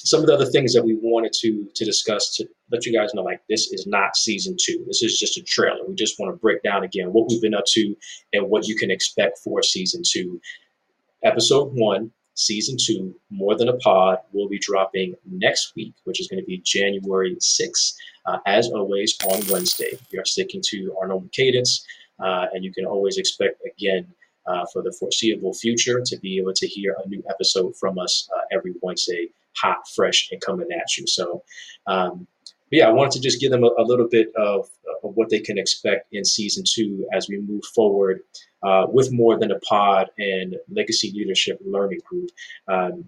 some 0.04 0.20
of 0.20 0.26
the 0.26 0.34
other 0.34 0.46
things 0.46 0.72
that 0.72 0.84
we 0.84 0.96
wanted 1.00 1.32
to 1.32 1.68
to 1.74 1.84
discuss 1.84 2.34
to 2.36 2.48
let 2.70 2.86
you 2.86 2.92
guys 2.92 3.12
know 3.14 3.22
like 3.22 3.40
this 3.48 3.72
is 3.72 3.86
not 3.86 4.16
season 4.16 4.56
two 4.60 4.82
this 4.86 5.02
is 5.02 5.18
just 5.18 5.36
a 5.36 5.42
trailer 5.42 5.86
we 5.86 5.94
just 5.94 6.18
want 6.18 6.32
to 6.32 6.36
break 6.38 6.62
down 6.62 6.84
again 6.84 7.12
what 7.12 7.28
we've 7.28 7.42
been 7.42 7.54
up 7.54 7.64
to 7.66 7.94
and 8.32 8.48
what 8.48 8.66
you 8.66 8.76
can 8.76 8.90
expect 8.90 9.38
for 9.38 9.62
season 9.62 10.02
two 10.06 10.40
episode 11.24 11.70
one 11.74 12.10
season 12.38 12.76
two, 12.80 13.14
More 13.30 13.56
Than 13.56 13.68
a 13.68 13.76
Pod, 13.78 14.18
will 14.32 14.48
be 14.48 14.58
dropping 14.58 15.14
next 15.26 15.74
week, 15.74 15.92
which 16.04 16.20
is 16.20 16.28
going 16.28 16.40
to 16.40 16.46
be 16.46 16.58
January 16.58 17.34
6th. 17.36 17.94
Uh, 18.26 18.38
as 18.46 18.68
always, 18.68 19.16
on 19.26 19.42
Wednesday. 19.50 19.98
We 20.12 20.18
are 20.18 20.24
sticking 20.24 20.62
to 20.66 20.94
our 21.00 21.08
normal 21.08 21.30
cadence, 21.32 21.84
uh, 22.20 22.46
and 22.52 22.62
you 22.62 22.72
can 22.72 22.84
always 22.84 23.16
expect, 23.16 23.62
again, 23.64 24.06
uh, 24.46 24.66
for 24.72 24.82
the 24.82 24.92
foreseeable 24.92 25.54
future, 25.54 26.02
to 26.04 26.16
be 26.18 26.38
able 26.38 26.52
to 26.54 26.66
hear 26.66 26.94
a 27.02 27.08
new 27.08 27.22
episode 27.30 27.74
from 27.76 27.98
us 27.98 28.28
uh, 28.36 28.40
every 28.52 28.74
Wednesday, 28.82 29.28
hot, 29.56 29.78
fresh, 29.96 30.28
and 30.30 30.40
coming 30.42 30.68
at 30.70 30.96
you. 30.96 31.06
So, 31.06 31.42
um, 31.86 32.26
yeah, 32.70 32.88
I 32.88 32.92
wanted 32.92 33.12
to 33.12 33.20
just 33.20 33.40
give 33.40 33.50
them 33.50 33.64
a, 33.64 33.70
a 33.78 33.82
little 33.82 34.08
bit 34.08 34.28
of, 34.36 34.68
of, 35.02 35.16
what 35.16 35.30
they 35.30 35.40
can 35.40 35.56
expect 35.56 36.12
in 36.12 36.24
season 36.24 36.64
two 36.70 37.08
as 37.14 37.28
we 37.30 37.40
move 37.40 37.64
forward 37.74 38.20
uh, 38.62 38.86
with 38.88 39.12
more 39.12 39.38
than 39.38 39.50
a 39.50 39.58
pod 39.60 40.10
and 40.18 40.56
legacy 40.70 41.12
leadership 41.14 41.58
learning 41.64 42.00
group. 42.08 42.30
Um, 42.68 43.04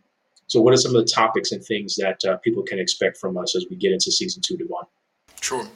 so, 0.47 0.61
what 0.61 0.75
are 0.75 0.78
some 0.78 0.95
of 0.95 1.04
the 1.04 1.12
topics 1.12 1.52
and 1.52 1.64
things 1.64 1.97
that 1.97 2.25
uh, 2.25 2.37
people 2.38 2.62
can 2.62 2.78
expect 2.78 3.19
from 3.19 3.38
us 3.38 3.54
as 3.54 3.66
we 3.71 3.76
get 3.76 3.92
into 3.92 4.11
season 4.11 4.42
two, 4.45 4.57
Devon? 4.57 4.85
Sure. 5.40 5.66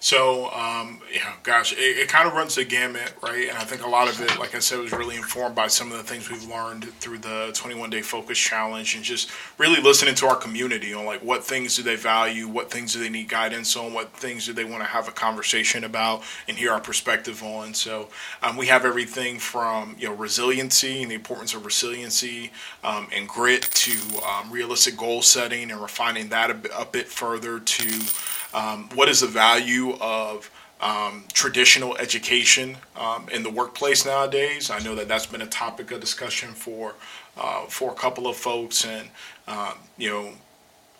So, 0.00 0.52
um, 0.52 1.00
yeah, 1.12 1.34
gosh, 1.42 1.72
it, 1.72 1.98
it 1.98 2.08
kind 2.08 2.28
of 2.28 2.34
runs 2.34 2.54
the 2.54 2.64
gamut, 2.64 3.12
right? 3.20 3.48
And 3.48 3.58
I 3.58 3.64
think 3.64 3.84
a 3.84 3.88
lot 3.88 4.08
of 4.08 4.20
it, 4.20 4.38
like 4.38 4.54
I 4.54 4.60
said, 4.60 4.78
was 4.78 4.92
really 4.92 5.16
informed 5.16 5.56
by 5.56 5.66
some 5.66 5.90
of 5.90 5.98
the 5.98 6.04
things 6.04 6.30
we've 6.30 6.48
learned 6.48 6.84
through 7.00 7.18
the 7.18 7.50
21 7.52 7.90
Day 7.90 8.02
Focus 8.02 8.38
Challenge 8.38 8.94
and 8.94 9.02
just 9.02 9.28
really 9.58 9.82
listening 9.82 10.14
to 10.16 10.26
our 10.28 10.36
community 10.36 10.94
on 10.94 11.04
like 11.04 11.20
what 11.24 11.42
things 11.42 11.74
do 11.74 11.82
they 11.82 11.96
value, 11.96 12.46
what 12.46 12.70
things 12.70 12.92
do 12.92 13.00
they 13.00 13.08
need 13.08 13.28
guidance 13.28 13.76
on, 13.76 13.92
what 13.92 14.12
things 14.12 14.46
do 14.46 14.52
they 14.52 14.64
want 14.64 14.82
to 14.82 14.88
have 14.88 15.08
a 15.08 15.12
conversation 15.12 15.82
about 15.82 16.22
and 16.46 16.56
hear 16.56 16.70
our 16.70 16.80
perspective 16.80 17.42
on. 17.42 17.74
So, 17.74 18.08
um, 18.44 18.56
we 18.56 18.66
have 18.66 18.84
everything 18.84 19.40
from, 19.40 19.96
you 19.98 20.08
know, 20.08 20.14
resiliency 20.14 21.02
and 21.02 21.10
the 21.10 21.16
importance 21.16 21.54
of 21.54 21.64
resiliency 21.64 22.52
um, 22.84 23.08
and 23.12 23.26
grit 23.26 23.62
to 23.62 24.22
um, 24.22 24.52
realistic 24.52 24.96
goal 24.96 25.22
setting 25.22 25.72
and 25.72 25.80
refining 25.80 26.28
that 26.28 26.50
a, 26.50 26.80
a 26.82 26.84
bit 26.84 27.08
further 27.08 27.58
to 27.58 28.00
um, 28.54 28.88
what 29.08 29.12
is 29.12 29.20
the 29.20 29.26
value 29.26 29.96
of 30.02 30.50
um, 30.82 31.24
traditional 31.32 31.96
education 31.96 32.76
um, 32.94 33.26
in 33.32 33.42
the 33.42 33.48
workplace 33.48 34.04
nowadays? 34.04 34.70
I 34.70 34.80
know 34.80 34.94
that 34.96 35.08
that's 35.08 35.24
been 35.24 35.40
a 35.40 35.46
topic 35.46 35.90
of 35.92 36.00
discussion 36.02 36.50
for 36.50 36.94
uh, 37.38 37.64
for 37.68 37.90
a 37.90 37.94
couple 37.94 38.26
of 38.26 38.36
folks, 38.36 38.84
and 38.84 39.08
um, 39.46 39.78
you 39.96 40.10
know 40.10 40.32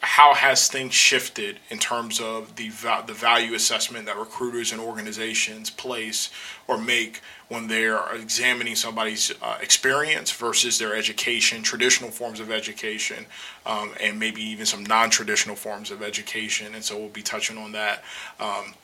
how 0.01 0.33
has 0.35 0.69
things 0.69 0.95
shifted 0.95 1.59
in 1.71 1.79
terms 1.79 2.21
of 2.21 2.55
the 2.57 2.69
the 3.07 3.13
value 3.13 3.55
assessment 3.55 4.07
that 4.07 4.17
recruiters 4.17 4.73
and 4.73 4.81
organizations 4.81 5.71
place 5.71 6.31
or 6.69 6.79
make 6.79 7.21
when 7.49 7.67
they're 7.67 8.01
examining 8.15 8.77
somebody's 8.77 9.33
uh, 9.43 9.57
experience 9.63 10.31
versus 10.31 10.79
their 10.79 10.95
education, 10.95 11.63
traditional 11.63 12.11
forms 12.11 12.41
of 12.41 12.51
education, 12.51 13.25
um, 13.65 13.91
and 14.01 14.19
maybe 14.21 14.43
even 14.43 14.67
some 14.67 14.85
non-traditional 14.85 15.57
forms 15.57 15.91
of 15.91 16.03
education. 16.03 16.75
And 16.75 16.85
so 16.85 16.99
we'll 16.99 17.09
be 17.09 17.23
touching 17.23 17.57
on 17.57 17.73
that 17.73 18.05
um, 18.39 18.75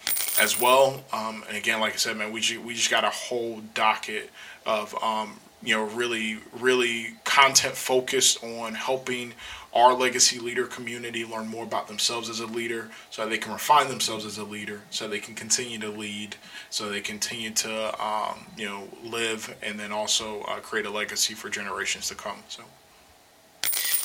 as 0.40 0.58
well. 0.58 1.04
Um, 1.12 1.44
and 1.46 1.58
again, 1.58 1.78
like 1.78 1.92
I 1.92 1.96
said, 1.96 2.16
man, 2.16 2.32
we 2.32 2.40
just, 2.40 2.64
we 2.64 2.74
just 2.74 2.90
got 2.90 3.04
a 3.04 3.10
whole 3.10 3.60
docket 3.74 4.30
of 4.64 4.94
um, 5.02 5.38
you 5.62 5.74
know 5.74 5.84
really 5.84 6.38
really 6.58 7.14
content 7.34 7.74
focused 7.74 8.44
on 8.44 8.74
helping 8.74 9.32
our 9.72 9.92
legacy 9.92 10.38
leader 10.38 10.66
community 10.66 11.24
learn 11.24 11.48
more 11.48 11.64
about 11.64 11.88
themselves 11.88 12.28
as 12.28 12.38
a 12.38 12.46
leader 12.46 12.88
so 13.10 13.28
they 13.28 13.38
can 13.38 13.52
refine 13.52 13.88
themselves 13.88 14.24
as 14.24 14.38
a 14.38 14.44
leader 14.44 14.82
so 14.90 15.08
they 15.08 15.18
can 15.18 15.34
continue 15.34 15.76
to 15.76 15.88
lead 15.88 16.36
so 16.70 16.88
they 16.88 17.00
continue 17.00 17.50
to 17.50 18.04
um, 18.04 18.46
you 18.56 18.64
know 18.64 18.86
live 19.02 19.52
and 19.64 19.80
then 19.80 19.90
also 19.90 20.42
uh, 20.42 20.60
create 20.60 20.86
a 20.86 20.90
legacy 20.90 21.34
for 21.34 21.48
generations 21.48 22.06
to 22.06 22.14
come 22.14 22.36
so. 22.48 22.62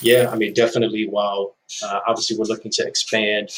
Yeah 0.01 0.31
i 0.31 0.35
mean 0.35 0.53
definitely 0.53 1.07
while 1.07 1.55
uh, 1.83 1.99
obviously 2.07 2.35
we're 2.35 2.45
looking 2.45 2.71
to 2.71 2.87
expand 2.87 3.49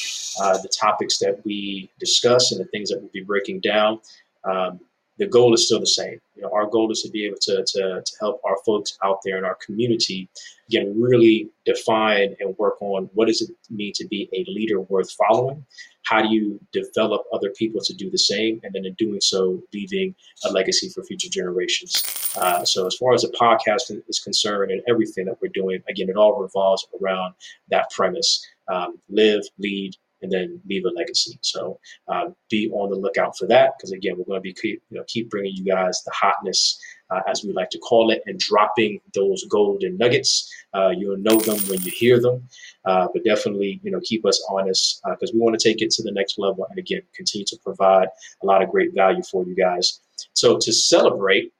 uh, 0.41 0.57
the 0.57 0.67
topics 0.67 1.17
that 1.19 1.39
we 1.45 1.89
discuss 1.97 2.51
and 2.51 2.59
the 2.59 2.65
things 2.71 2.89
that 2.89 2.99
we'll 2.99 3.11
be 3.13 3.23
breaking 3.23 3.61
down 3.61 4.01
um, 4.43 4.81
the 5.21 5.27
goal 5.27 5.53
is 5.53 5.67
still 5.67 5.79
the 5.79 5.85
same. 5.85 6.19
You 6.35 6.41
know, 6.41 6.49
our 6.51 6.65
goal 6.65 6.91
is 6.91 7.03
to 7.03 7.09
be 7.11 7.27
able 7.27 7.37
to, 7.41 7.63
to, 7.63 8.01
to 8.03 8.11
help 8.19 8.41
our 8.43 8.57
folks 8.65 8.97
out 9.03 9.19
there 9.23 9.37
in 9.37 9.45
our 9.45 9.55
community, 9.63 10.27
again, 10.67 10.99
really 10.99 11.47
define 11.63 12.35
and 12.39 12.57
work 12.57 12.81
on 12.81 13.07
what 13.13 13.27
does 13.27 13.39
it 13.43 13.51
mean 13.69 13.93
to 13.97 14.07
be 14.07 14.27
a 14.33 14.43
leader 14.49 14.81
worth 14.81 15.11
following? 15.11 15.63
How 16.05 16.23
do 16.23 16.33
you 16.33 16.59
develop 16.73 17.21
other 17.31 17.51
people 17.51 17.81
to 17.81 17.93
do 17.93 18.09
the 18.09 18.17
same? 18.17 18.61
And 18.63 18.73
then 18.73 18.83
in 18.83 18.95
doing 18.95 19.21
so, 19.21 19.61
leaving 19.71 20.15
a 20.43 20.51
legacy 20.51 20.89
for 20.89 21.03
future 21.03 21.29
generations. 21.29 22.03
Uh, 22.35 22.65
so 22.65 22.87
as 22.87 22.95
far 22.95 23.13
as 23.13 23.21
the 23.21 23.35
podcast 23.39 23.95
is 24.09 24.19
concerned 24.19 24.71
and 24.71 24.81
everything 24.89 25.25
that 25.25 25.37
we're 25.39 25.49
doing, 25.53 25.83
again, 25.87 26.09
it 26.09 26.15
all 26.15 26.41
revolves 26.41 26.87
around 26.99 27.35
that 27.69 27.91
premise. 27.91 28.43
Um, 28.67 28.99
live, 29.07 29.43
lead, 29.59 29.93
and 30.21 30.31
then 30.31 30.61
leave 30.67 30.85
a 30.85 30.89
legacy. 30.89 31.37
So 31.41 31.79
uh, 32.07 32.29
be 32.49 32.69
on 32.71 32.89
the 32.89 32.97
lookout 32.97 33.37
for 33.37 33.47
that 33.47 33.73
because 33.77 33.91
again, 33.91 34.15
we're 34.17 34.25
going 34.25 34.37
to 34.37 34.41
be 34.41 34.53
keep, 34.53 34.81
you 34.89 34.97
know 34.97 35.03
keep 35.07 35.29
bringing 35.29 35.55
you 35.55 35.65
guys 35.65 36.01
the 36.05 36.11
hotness 36.11 36.79
uh, 37.09 37.21
as 37.27 37.43
we 37.43 37.53
like 37.53 37.69
to 37.71 37.79
call 37.79 38.11
it 38.11 38.23
and 38.25 38.39
dropping 38.39 38.99
those 39.13 39.45
golden 39.45 39.97
nuggets. 39.97 40.51
Uh, 40.73 40.89
you'll 40.89 41.17
know 41.17 41.39
them 41.39 41.57
when 41.69 41.81
you 41.81 41.91
hear 41.91 42.19
them, 42.19 42.47
uh, 42.85 43.07
but 43.13 43.23
definitely 43.23 43.79
you 43.83 43.91
know 43.91 43.99
keep 44.03 44.25
us 44.25 44.43
honest 44.49 45.01
because 45.05 45.29
uh, 45.29 45.33
we 45.33 45.39
want 45.39 45.57
to 45.57 45.69
take 45.69 45.81
it 45.81 45.91
to 45.91 46.03
the 46.03 46.11
next 46.11 46.39
level 46.39 46.65
and 46.69 46.79
again 46.79 47.01
continue 47.15 47.45
to 47.45 47.57
provide 47.63 48.07
a 48.41 48.45
lot 48.45 48.61
of 48.61 48.69
great 48.69 48.93
value 48.93 49.23
for 49.23 49.45
you 49.45 49.55
guys. 49.55 49.99
So 50.33 50.57
to 50.59 50.73
celebrate 50.73 51.51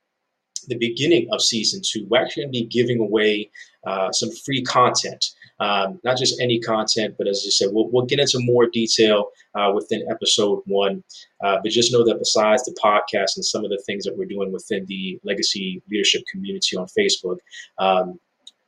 the 0.68 0.78
beginning 0.78 1.28
of 1.32 1.42
season 1.42 1.82
two, 1.84 2.06
we're 2.10 2.22
actually 2.22 2.44
going 2.44 2.54
to 2.54 2.60
be 2.60 2.66
giving 2.66 3.00
away 3.00 3.50
uh, 3.86 4.12
some 4.12 4.32
free 4.32 4.64
content. 4.64 5.26
Um, 5.60 6.00
not 6.04 6.18
just 6.18 6.42
any 6.42 6.60
content, 6.60 7.16
but 7.18 7.28
as 7.28 7.44
I 7.46 7.50
said, 7.50 7.70
we'll, 7.72 7.88
we'll 7.90 8.06
get 8.06 8.20
into 8.20 8.40
more 8.40 8.68
detail 8.68 9.30
uh, 9.54 9.72
within 9.76 10.04
episode 10.10 10.64
one. 10.66 11.04
Uh, 11.44 11.58
but 11.62 11.72
just 11.72 11.94
know 11.94 12.04
that 12.04 12.18
besides 12.18 12.64
the 12.64 12.76
podcast 12.84 13.36
and 13.36 13.46
some 13.46 13.64
of 13.64 13.70
the 13.70 13.82
things 13.86 14.04
that 14.06 14.18
we're 14.18 14.26
doing 14.26 14.52
within 14.52 14.86
the 14.88 15.20
legacy 15.24 15.82
leadership 15.90 16.24
community 16.32 16.78
on 16.78 16.88
Facebook, 16.88 17.38
um, 17.78 18.20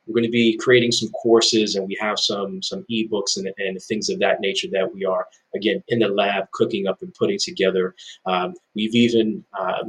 we're 0.06 0.14
going 0.14 0.26
to 0.26 0.32
be 0.32 0.58
creating 0.58 0.92
some 0.92 1.10
courses 1.10 1.76
and 1.76 1.88
we 1.88 1.98
have 2.00 2.20
some 2.20 2.62
some 2.62 2.86
ebooks 2.92 3.38
and, 3.38 3.52
and 3.58 3.82
things 3.82 4.10
of 4.10 4.20
that 4.20 4.42
nature 4.42 4.68
that 4.72 4.94
we 4.94 5.06
are 5.06 5.28
again 5.56 5.82
in 5.88 6.00
the 6.00 6.08
lab 6.08 6.50
cooking 6.52 6.88
up 6.88 7.02
and 7.02 7.14
putting 7.14 7.40
together 7.40 7.96
um, 8.26 8.54
we've 8.76 8.96
even 8.96 9.44
um, 9.58 9.88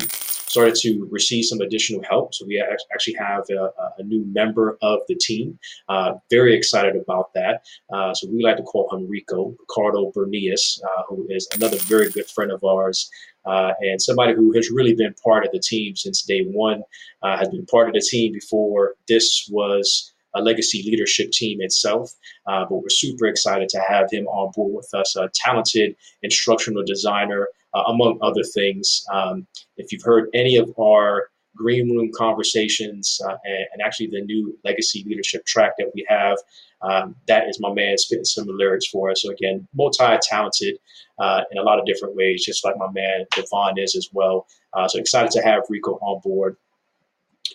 started 0.54 0.76
to 0.76 1.08
receive 1.11 1.44
some 1.44 1.61
additional 1.61 2.00
help. 2.08 2.32
So 2.32 2.46
we 2.46 2.62
actually 2.92 3.16
have 3.28 3.42
a, 3.50 3.62
a 3.99 4.04
new 4.04 4.25
member 4.40 4.78
of 4.82 5.00
the 5.08 5.16
team. 5.16 5.58
Uh, 5.88 6.11
very 6.30 6.54
excited 6.54 6.94
about 6.94 7.34
that. 7.34 7.54
Uh, 7.92 8.14
so 8.14 8.28
we 8.30 8.40
like 8.49 8.58
to 8.58 8.62
call 8.62 8.88
him 8.92 9.08
Rico, 9.08 9.40
Ricardo 9.62 10.12
Bernias, 10.14 10.80
uh, 10.88 11.02
who 11.08 11.26
is 11.28 11.49
another 11.56 11.78
very 11.94 12.08
good 12.08 12.28
friend 12.34 12.52
of 12.52 12.62
ours. 12.62 13.11
Uh, 13.44 13.73
and 13.80 14.00
somebody 14.00 14.32
who 14.32 14.52
has 14.54 14.70
really 14.70 14.94
been 14.94 15.14
part 15.25 15.44
of 15.44 15.50
the 15.50 15.58
team 15.58 15.96
since 15.96 16.23
day 16.23 16.42
one, 16.44 16.82
uh, 17.25 17.37
has 17.37 17.49
been 17.49 17.66
part 17.66 17.88
of 17.88 17.94
the 17.94 18.06
team 18.12 18.32
before 18.32 18.94
this 19.08 19.49
was 19.50 20.12
a 20.37 20.40
legacy 20.40 20.80
leadership 20.87 21.30
team 21.32 21.58
itself. 21.61 22.12
Uh, 22.46 22.64
but 22.68 22.76
we're 22.76 22.88
super 23.04 23.26
excited 23.26 23.68
to 23.68 23.80
have 23.88 24.06
him 24.11 24.26
on 24.28 24.52
board 24.54 24.73
with 24.75 24.90
us, 24.94 25.16
a 25.16 25.28
talented 25.34 25.96
instructional 26.23 26.84
designer, 26.84 27.49
uh, 27.75 27.83
among 27.88 28.19
other 28.23 28.43
things. 28.43 29.04
Um, 29.12 29.47
if 29.76 29.93
you've 29.93 30.02
heard 30.02 30.28
any 30.35 30.57
of 30.57 30.73
our 30.78 31.28
green 31.57 31.90
room 31.90 32.11
conversations 32.14 33.21
uh, 33.25 33.37
and, 33.45 33.66
and, 33.73 33.83
actually 33.85 34.09
the 34.09 34.21
new 34.23 34.59
legacy 34.64 35.04
leadership 35.07 35.47
track 35.47 35.73
that 35.78 35.90
we 35.95 36.04
have, 36.09 36.37
um, 36.83 37.14
that 37.28 37.49
is 37.49 37.61
my 37.61 37.73
man 37.73 37.97
spitting 37.97 38.25
some 38.25 38.47
lyrics 38.49 38.87
for 38.88 39.11
us. 39.11 39.23
So 39.23 39.31
again, 39.31 39.66
multi-talented 39.73 40.78
uh, 41.19 41.43
in 41.52 41.59
a 41.59 41.62
lot 41.62 41.78
of 41.78 41.87
different 41.87 42.16
ways, 42.16 42.45
just 42.45 42.64
like 42.64 42.76
my 42.76 42.90
man 42.93 43.25
Devon 43.35 43.78
is 43.78 43.95
as 43.97 44.09
well. 44.12 44.47
Uh, 44.73 44.88
so 44.88 44.99
excited 44.99 45.31
to 45.33 45.43
have 45.43 45.62
Rico 45.69 45.93
on 46.02 46.21
board. 46.23 46.57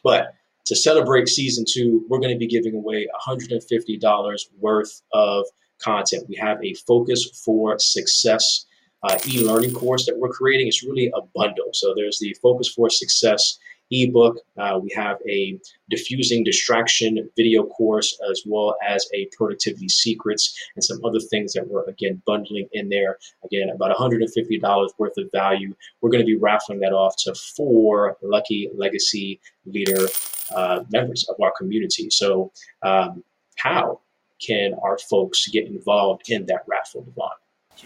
But 0.03 0.33
to 0.65 0.75
celebrate 0.75 1.27
season 1.27 1.65
two, 1.67 2.05
we're 2.07 2.19
going 2.19 2.33
to 2.33 2.39
be 2.39 2.47
giving 2.47 2.75
away 2.75 3.07
$150 3.27 4.39
worth 4.59 5.01
of 5.13 5.45
content. 5.79 6.25
We 6.29 6.35
have 6.35 6.63
a 6.63 6.73
Focus 6.73 7.41
for 7.43 7.77
Success 7.79 8.65
uh, 9.03 9.17
e-learning 9.27 9.73
course 9.73 10.05
that 10.05 10.17
we're 10.17 10.29
creating. 10.29 10.67
It's 10.67 10.83
really 10.83 11.11
a 11.15 11.21
bundle. 11.35 11.69
So 11.73 11.93
there's 11.95 12.19
the 12.19 12.35
Focus 12.41 12.69
for 12.69 12.89
Success 12.89 13.57
ebook. 13.91 14.37
Uh, 14.57 14.79
we 14.81 14.91
have 14.95 15.17
a 15.27 15.59
diffusing 15.89 16.43
distraction 16.43 17.29
video 17.35 17.63
course, 17.63 18.17
as 18.29 18.43
well 18.45 18.75
as 18.85 19.07
a 19.13 19.27
productivity 19.35 19.89
secrets 19.89 20.55
and 20.75 20.83
some 20.83 21.03
other 21.03 21.19
things 21.19 21.53
that 21.53 21.67
we're 21.67 21.83
again 21.85 22.21
bundling 22.25 22.67
in 22.73 22.89
there. 22.89 23.17
Again, 23.43 23.69
about 23.69 23.95
$150 23.95 24.89
worth 24.97 25.17
of 25.17 25.31
value. 25.31 25.75
We're 26.01 26.11
going 26.11 26.23
to 26.23 26.25
be 26.25 26.37
raffling 26.37 26.79
that 26.81 26.93
off 26.93 27.15
to 27.23 27.33
four 27.33 28.17
lucky 28.21 28.69
legacy 28.75 29.39
leader 29.65 30.07
uh, 30.55 30.83
members 30.91 31.27
of 31.29 31.35
our 31.41 31.53
community. 31.57 32.09
So, 32.09 32.51
um, 32.81 33.23
how 33.57 33.99
can 34.39 34.73
our 34.83 34.97
folks 34.97 35.47
get 35.49 35.67
involved 35.67 36.29
in 36.29 36.45
that 36.45 36.63
raffle, 36.65 37.01
Devon? 37.01 37.29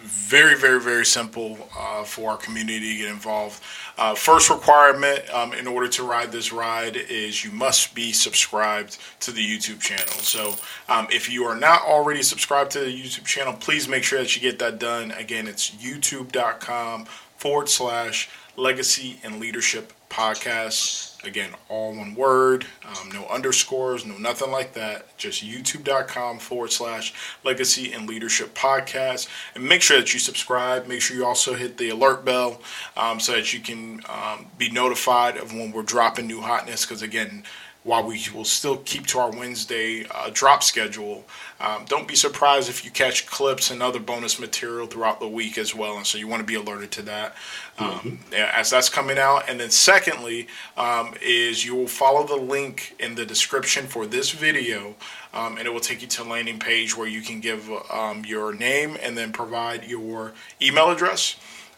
Very, 0.01 0.57
very, 0.57 0.79
very 0.79 1.05
simple 1.05 1.57
uh, 1.77 2.03
for 2.03 2.31
our 2.31 2.37
community 2.37 2.79
to 2.79 2.97
get 3.03 3.09
involved. 3.09 3.61
Uh, 3.97 4.15
first 4.15 4.49
requirement 4.49 5.29
um, 5.31 5.53
in 5.53 5.67
order 5.67 5.87
to 5.87 6.03
ride 6.03 6.31
this 6.31 6.51
ride 6.51 6.95
is 6.95 7.43
you 7.43 7.51
must 7.51 7.93
be 7.93 8.11
subscribed 8.11 8.97
to 9.19 9.31
the 9.31 9.41
YouTube 9.41 9.79
channel. 9.79 10.07
So 10.07 10.55
um, 10.89 11.07
if 11.11 11.29
you 11.29 11.43
are 11.45 11.55
not 11.55 11.83
already 11.83 12.23
subscribed 12.23 12.71
to 12.71 12.79
the 12.79 12.85
YouTube 12.85 13.25
channel, 13.25 13.53
please 13.53 13.87
make 13.87 14.03
sure 14.03 14.19
that 14.19 14.35
you 14.35 14.41
get 14.41 14.59
that 14.59 14.79
done. 14.79 15.11
Again, 15.11 15.47
it's 15.47 15.71
youtube.com 15.71 17.05
forward 17.37 17.69
slash 17.69 18.29
legacy 18.55 19.19
and 19.23 19.39
leadership 19.39 19.93
podcast. 20.09 21.12
Again, 21.23 21.51
all 21.69 21.95
one 21.95 22.15
word, 22.15 22.65
um, 22.85 23.09
no 23.13 23.25
underscores, 23.27 24.05
no 24.05 24.17
nothing 24.17 24.51
like 24.51 24.73
that. 24.73 25.17
Just 25.17 25.43
youtube.com 25.43 26.39
forward 26.39 26.71
slash 26.71 27.13
legacy 27.45 27.93
and 27.93 28.07
leadership 28.07 28.53
podcast. 28.53 29.29
And 29.55 29.63
make 29.63 29.81
sure 29.81 29.97
that 29.97 30.13
you 30.13 30.19
subscribe. 30.19 30.87
Make 30.87 31.01
sure 31.01 31.15
you 31.15 31.25
also 31.25 31.53
hit 31.53 31.77
the 31.77 31.89
alert 31.89 32.25
bell 32.25 32.61
um, 32.97 33.19
so 33.19 33.31
that 33.33 33.53
you 33.53 33.61
can 33.61 34.01
um, 34.09 34.47
be 34.57 34.69
notified 34.69 35.37
of 35.37 35.53
when 35.53 35.71
we're 35.71 35.83
dropping 35.83 36.27
new 36.27 36.41
hotness. 36.41 36.85
Because 36.85 37.01
again, 37.01 37.43
while 37.83 38.03
we 38.05 38.21
will 38.33 38.45
still 38.45 38.77
keep 38.77 39.05
to 39.07 39.19
our 39.19 39.31
Wednesday 39.31 40.05
uh, 40.09 40.29
drop 40.33 40.63
schedule, 40.63 41.25
um, 41.59 41.83
don't 41.85 42.07
be 42.07 42.15
surprised 42.15 42.69
if 42.69 42.85
you 42.85 42.91
catch 42.91 43.25
clips 43.25 43.71
and 43.71 43.83
other 43.83 43.99
bonus 43.99 44.39
material 44.39 44.87
throughout 44.87 45.19
the 45.19 45.27
week 45.27 45.57
as 45.57 45.75
well. 45.75 45.97
And 45.97 46.05
so 46.05 46.17
you 46.17 46.27
want 46.27 46.39
to 46.39 46.45
be 46.45 46.55
alerted 46.55 46.91
to 46.91 47.01
that 47.03 47.35
um, 47.77 47.91
mm-hmm. 47.91 48.33
as 48.33 48.69
that's 48.69 48.89
coming 48.89 49.17
out. 49.17 49.49
And 49.49 49.59
then, 49.59 49.69
secondly, 49.69 50.47
um, 50.77 51.13
is 51.21 51.65
you 51.65 51.75
will 51.75 51.87
follow 51.87 52.25
the 52.25 52.35
link 52.35 52.95
in 52.99 53.15
the 53.15 53.25
description 53.25 53.85
for 53.85 54.05
this 54.05 54.31
video, 54.31 54.95
um, 55.33 55.57
and 55.57 55.67
it 55.67 55.73
will 55.73 55.81
take 55.81 56.01
you 56.01 56.07
to 56.07 56.23
a 56.23 56.25
landing 56.25 56.59
page 56.59 56.95
where 56.95 57.07
you 57.07 57.21
can 57.21 57.41
give 57.41 57.69
um, 57.91 58.23
your 58.25 58.53
name 58.53 58.97
and 59.01 59.17
then 59.17 59.31
provide 59.33 59.83
your 59.85 60.33
email 60.61 60.89
address 60.89 61.35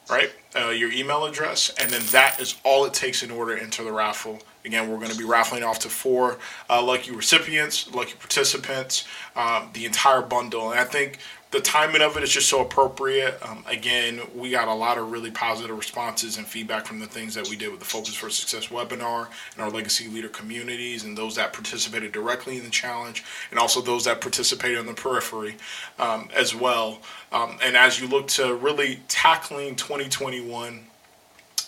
right? 0.08 0.32
Uh, 0.56 0.70
your 0.70 0.92
email 0.92 1.26
address, 1.26 1.74
and 1.80 1.90
then 1.90 2.02
that 2.12 2.40
is 2.40 2.58
all 2.64 2.86
it 2.86 2.94
takes 2.94 3.24
in 3.24 3.32
order 3.32 3.56
to 3.56 3.64
enter 3.64 3.84
the 3.84 3.92
raffle. 3.92 4.40
Again, 4.66 4.90
we're 4.90 4.98
going 4.98 5.12
to 5.12 5.18
be 5.18 5.24
raffling 5.24 5.64
off 5.64 5.80
to 5.80 5.90
four 5.90 6.40
uh, 6.70 6.82
lucky 6.82 7.12
recipients, 7.12 7.94
lucky 7.94 8.14
participants, 8.20 9.06
um, 9.36 9.70
the 9.74 9.86
entire 9.86 10.22
bundle. 10.22 10.72
And 10.72 10.80
I 10.80 10.84
think 10.84 11.20
the 11.56 11.62
timing 11.62 12.02
of 12.02 12.18
it 12.18 12.24
is 12.24 12.32
just 12.32 12.50
so 12.50 12.62
appropriate. 12.62 13.38
Um, 13.42 13.64
again, 13.68 14.20
we 14.36 14.50
got 14.50 14.68
a 14.68 14.74
lot 14.74 14.98
of 14.98 15.12
really 15.12 15.32
positive 15.32 15.78
responses 15.78 16.38
and 16.38 16.46
feedback 16.46 16.86
from 16.86 17.00
the 17.00 17.06
things 17.06 17.34
that 17.36 17.48
we 17.48 17.56
did 17.56 17.72
with 17.72 17.80
the 17.80 17.86
Focus 17.86 18.14
for 18.14 18.30
Success 18.30 18.68
webinar 18.68 19.28
and 19.54 19.62
our 19.64 19.70
legacy 19.70 20.10
leader 20.10 20.28
communities, 20.28 21.06
and 21.06 21.18
those 21.18 21.36
that 21.36 21.54
participated 21.54 22.12
directly 22.12 22.58
in 22.58 22.64
the 22.64 22.70
challenge, 22.70 23.24
and 23.52 23.60
also 23.60 23.80
those 23.80 24.04
that 24.04 24.20
participated 24.20 24.80
on 24.80 24.86
the 24.86 24.94
periphery 24.94 25.56
um, 25.98 26.28
as 26.36 26.54
well. 26.54 27.00
Um, 27.32 27.58
and 27.64 27.78
as 27.78 28.02
you 28.02 28.08
look 28.08 28.28
to 28.30 28.56
really 28.56 29.00
tackling 29.08 29.76
2021 29.76 30.86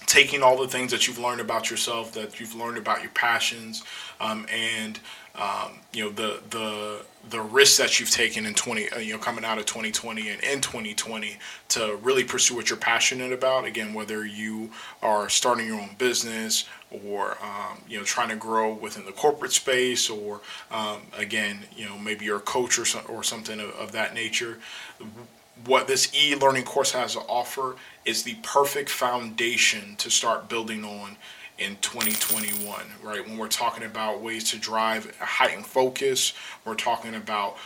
taking 0.08 0.42
all 0.42 0.58
the 0.58 0.68
things 0.68 0.90
that 0.92 1.06
you've 1.06 1.20
learned 1.20 1.42
about 1.42 1.70
yourself, 1.70 2.14
that 2.14 2.40
you've 2.40 2.56
learned 2.56 2.78
about 2.78 3.02
your 3.02 3.12
passions, 3.12 3.84
um, 4.20 4.48
and 4.52 5.00
um, 5.36 5.74
you 5.94 6.04
know 6.04 6.10
the 6.10 6.42
the 6.50 7.06
the 7.30 7.42
risks 7.42 7.78
that 7.78 8.00
you've 8.00 8.10
taken 8.10 8.46
in 8.46 8.54
20 8.54 8.90
uh, 8.90 9.00
you 9.00 9.14
know 9.14 9.20
coming 9.20 9.44
out 9.44 9.58
of 9.58 9.66
2020 9.66 10.30
and 10.30 10.42
in 10.44 10.62
2020 10.62 11.38
to 11.68 12.00
really 12.02 12.24
pursue 12.24 12.56
what 12.56 12.70
you're 12.70 12.80
passionate 12.80 13.32
about. 13.32 13.66
Again 13.66 13.94
whether 13.94 14.26
you 14.26 14.72
are 15.04 15.30
starting 15.30 15.68
your 15.68 15.80
own 15.80 15.96
business 16.00 16.66
or 16.90 17.38
um, 17.44 17.78
you 17.88 17.98
know 18.00 18.04
trying 18.04 18.30
to 18.30 18.36
grow 18.36 18.74
within 18.74 19.06
the 19.06 19.12
corporate 19.12 19.52
space 19.52 20.10
or 20.10 20.42
um, 20.72 21.02
again 21.18 21.60
you 21.76 21.86
know 21.86 21.98
maybe 22.00 22.26
you're 22.26 22.38
a 22.38 22.42
coach 22.42 22.80
or, 22.80 23.02
or 23.12 23.24
something 23.24 23.60
of, 23.60 23.70
of 23.72 23.92
that 23.92 24.16
nature 24.16 24.58
what 25.66 25.88
this 25.88 26.14
e-learning 26.16 26.64
course 26.64 26.92
has 26.92 27.14
to 27.14 27.20
offer 27.22 27.76
is 28.06 28.24
the 28.24 28.36
perfect 28.44 28.90
foundation 28.90 29.96
to 29.98 30.10
start 30.10 30.50
building 30.50 30.84
on 30.84 31.18
in 31.58 31.76
2021, 31.82 32.82
right? 33.02 33.28
When 33.28 33.38
we're 33.38 33.48
talking 33.48 33.84
about 33.84 34.22
ways 34.22 34.52
to 34.52 34.58
drive 34.58 35.16
a 35.20 35.26
heightened 35.26 35.66
focus, 35.66 36.34
we're 36.66 36.76
talking 36.76 37.16
about 37.16 37.58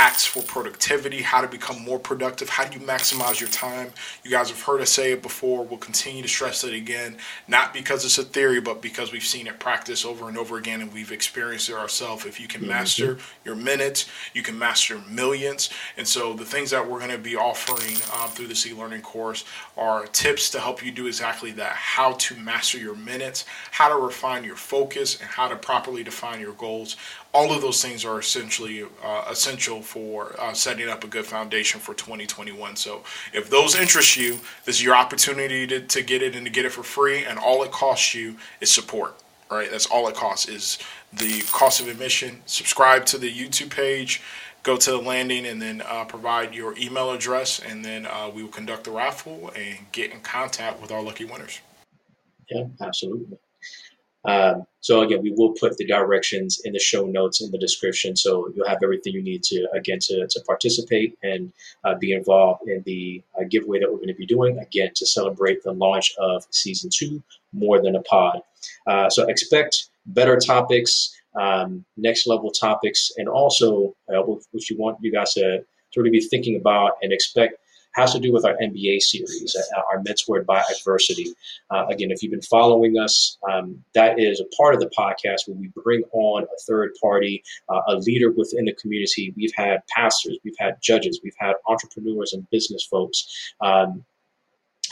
hacks 0.00 0.24
for 0.24 0.42
productivity, 0.42 1.20
how 1.20 1.42
to 1.42 1.46
become 1.46 1.78
more 1.84 1.98
productive, 1.98 2.48
how 2.48 2.64
do 2.64 2.78
you 2.78 2.86
maximize 2.86 3.38
your 3.38 3.50
time. 3.50 3.92
You 4.24 4.30
guys 4.30 4.48
have 4.48 4.62
heard 4.62 4.80
us 4.80 4.88
say 4.88 5.12
it 5.12 5.20
before. 5.20 5.62
We'll 5.62 5.76
continue 5.76 6.22
to 6.22 6.28
stress 6.28 6.64
it 6.64 6.72
again, 6.72 7.18
not 7.48 7.74
because 7.74 8.02
it's 8.06 8.16
a 8.16 8.22
theory, 8.22 8.62
but 8.62 8.80
because 8.80 9.12
we've 9.12 9.22
seen 9.22 9.46
it 9.46 9.58
practice 9.58 10.06
over 10.06 10.26
and 10.26 10.38
over 10.38 10.56
again 10.56 10.80
and 10.80 10.90
we've 10.90 11.12
experienced 11.12 11.68
it 11.68 11.74
ourselves. 11.74 12.24
If 12.24 12.40
you 12.40 12.48
can 12.48 12.62
mm-hmm. 12.62 12.70
master 12.70 13.18
your 13.44 13.56
minutes, 13.56 14.08
you 14.32 14.42
can 14.42 14.58
master 14.58 15.02
millions. 15.10 15.68
And 15.98 16.08
so 16.08 16.32
the 16.32 16.46
things 16.46 16.70
that 16.70 16.88
we're 16.88 17.00
going 17.00 17.10
to 17.10 17.18
be 17.18 17.36
offering 17.36 17.96
uh, 18.14 18.28
through 18.28 18.46
this 18.46 18.66
e-learning 18.66 19.02
course 19.02 19.44
are 19.76 20.06
tips 20.06 20.48
to 20.52 20.60
help 20.60 20.82
you 20.82 20.92
do 20.92 21.08
exactly 21.08 21.50
that, 21.50 21.72
how 21.72 22.12
to 22.12 22.34
master 22.36 22.78
your 22.78 22.96
minutes, 22.96 23.44
how 23.70 23.90
to 23.90 24.02
refine 24.02 24.44
your 24.44 24.56
focus, 24.56 25.20
and 25.20 25.28
how 25.28 25.46
to 25.46 25.56
properly 25.56 26.02
define 26.02 26.40
your 26.40 26.54
goals 26.54 26.96
all 27.32 27.52
of 27.52 27.60
those 27.60 27.82
things 27.82 28.04
are 28.04 28.18
essentially 28.18 28.84
uh, 29.04 29.24
essential 29.30 29.80
for 29.80 30.34
uh, 30.40 30.52
setting 30.52 30.88
up 30.88 31.04
a 31.04 31.06
good 31.06 31.24
foundation 31.24 31.80
for 31.80 31.94
2021. 31.94 32.76
So 32.76 33.04
if 33.32 33.48
those 33.48 33.76
interest 33.76 34.16
you, 34.16 34.38
this 34.64 34.76
is 34.76 34.84
your 34.84 34.96
opportunity 34.96 35.66
to, 35.68 35.80
to 35.80 36.02
get 36.02 36.22
it 36.22 36.34
and 36.34 36.44
to 36.44 36.50
get 36.50 36.64
it 36.64 36.72
for 36.72 36.82
free. 36.82 37.24
And 37.24 37.38
all 37.38 37.62
it 37.62 37.70
costs 37.70 38.14
you 38.14 38.36
is 38.60 38.70
support, 38.70 39.16
right? 39.50 39.70
That's 39.70 39.86
all 39.86 40.08
it 40.08 40.16
costs 40.16 40.48
is 40.48 40.78
the 41.12 41.42
cost 41.52 41.80
of 41.80 41.88
admission. 41.88 42.42
Subscribe 42.46 43.06
to 43.06 43.18
the 43.18 43.32
YouTube 43.32 43.70
page, 43.70 44.22
go 44.64 44.76
to 44.76 44.90
the 44.90 44.98
landing, 44.98 45.46
and 45.46 45.62
then 45.62 45.82
uh, 45.86 46.04
provide 46.04 46.52
your 46.52 46.76
email 46.78 47.12
address, 47.12 47.60
and 47.60 47.84
then 47.84 48.06
uh, 48.06 48.30
we 48.34 48.42
will 48.42 48.50
conduct 48.50 48.84
the 48.84 48.90
raffle 48.90 49.52
and 49.54 49.78
get 49.92 50.12
in 50.12 50.20
contact 50.20 50.82
with 50.82 50.90
our 50.90 51.02
lucky 51.02 51.24
winners. 51.24 51.60
Yeah, 52.50 52.64
absolutely. 52.80 53.38
Um, 54.24 54.66
so 54.80 55.02
again, 55.02 55.22
we 55.22 55.32
will 55.32 55.52
put 55.52 55.76
the 55.76 55.86
directions 55.86 56.60
in 56.64 56.72
the 56.72 56.78
show 56.78 57.06
notes 57.06 57.42
in 57.42 57.50
the 57.50 57.58
description, 57.58 58.16
so 58.16 58.50
you'll 58.54 58.68
have 58.68 58.82
everything 58.82 59.12
you 59.14 59.22
need 59.22 59.42
to 59.44 59.66
again 59.72 59.98
to, 60.02 60.26
to 60.26 60.40
participate 60.46 61.16
and 61.22 61.52
uh, 61.84 61.94
be 61.94 62.12
involved 62.12 62.68
in 62.68 62.82
the 62.84 63.22
uh, 63.38 63.44
giveaway 63.48 63.78
that 63.78 63.90
we're 63.90 63.96
going 63.96 64.08
to 64.08 64.14
be 64.14 64.26
doing 64.26 64.58
again 64.58 64.90
to 64.94 65.06
celebrate 65.06 65.62
the 65.62 65.72
launch 65.72 66.12
of 66.18 66.46
season 66.50 66.90
two, 66.92 67.22
more 67.52 67.80
than 67.82 67.96
a 67.96 68.02
pod. 68.02 68.40
Uh, 68.86 69.08
so 69.08 69.26
expect 69.26 69.88
better 70.06 70.36
topics, 70.36 71.14
um, 71.38 71.84
next 71.96 72.26
level 72.26 72.50
topics, 72.50 73.10
and 73.16 73.28
also 73.28 73.94
uh, 74.14 74.22
which 74.52 74.70
you 74.70 74.76
want 74.78 74.98
you 75.00 75.12
guys 75.12 75.34
to 75.34 75.64
sort 75.92 76.06
of 76.06 76.12
be 76.12 76.20
thinking 76.20 76.56
about 76.56 76.92
and 77.02 77.12
expect 77.12 77.54
has 77.92 78.12
to 78.12 78.20
do 78.20 78.32
with 78.32 78.44
our 78.44 78.56
MBA 78.62 79.00
series, 79.00 79.56
our 79.90 80.02
Mentored 80.02 80.46
by 80.46 80.62
Adversity. 80.70 81.32
Uh, 81.70 81.86
again, 81.88 82.10
if 82.10 82.22
you've 82.22 82.30
been 82.30 82.42
following 82.42 82.98
us, 82.98 83.38
um, 83.50 83.82
that 83.94 84.18
is 84.18 84.40
a 84.40 84.56
part 84.56 84.74
of 84.74 84.80
the 84.80 84.90
podcast 84.96 85.46
where 85.46 85.56
we 85.56 85.70
bring 85.82 86.02
on 86.12 86.44
a 86.44 86.60
third 86.66 86.92
party, 87.00 87.42
uh, 87.68 87.80
a 87.88 87.96
leader 87.96 88.30
within 88.30 88.64
the 88.64 88.74
community. 88.74 89.34
We've 89.36 89.54
had 89.54 89.86
pastors, 89.88 90.38
we've 90.44 90.58
had 90.58 90.80
judges, 90.80 91.20
we've 91.24 91.34
had 91.38 91.54
entrepreneurs 91.66 92.32
and 92.32 92.48
business 92.50 92.84
folks. 92.84 93.54
Um, 93.60 94.04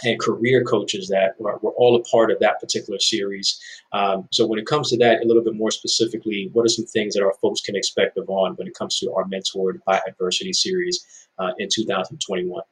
and 0.04 0.20
career 0.20 0.62
coaches 0.62 1.08
that 1.08 1.34
were, 1.40 1.58
were, 1.60 1.72
all 1.72 1.96
a 1.96 2.02
part 2.04 2.30
of 2.30 2.38
that 2.38 2.60
particular 2.60 3.00
series. 3.00 3.60
Um, 3.92 4.28
so 4.30 4.46
when 4.46 4.60
it 4.60 4.66
comes 4.66 4.90
to 4.90 4.96
that, 4.98 5.22
a 5.22 5.26
little 5.26 5.42
bit 5.42 5.56
more 5.56 5.72
specifically, 5.72 6.50
what 6.52 6.64
are 6.64 6.68
some 6.68 6.86
things 6.86 7.14
that 7.14 7.24
our 7.24 7.34
folks 7.42 7.60
can 7.60 7.74
expect 7.74 8.16
of 8.16 8.30
on 8.30 8.54
when 8.54 8.68
it 8.68 8.74
comes 8.74 8.96
to 9.00 9.12
our 9.12 9.24
Mentored 9.24 9.82
by 9.84 10.00
Adversity 10.06 10.52
series 10.52 11.04
uh, 11.40 11.50
in 11.58 11.68
2021? 11.68 12.62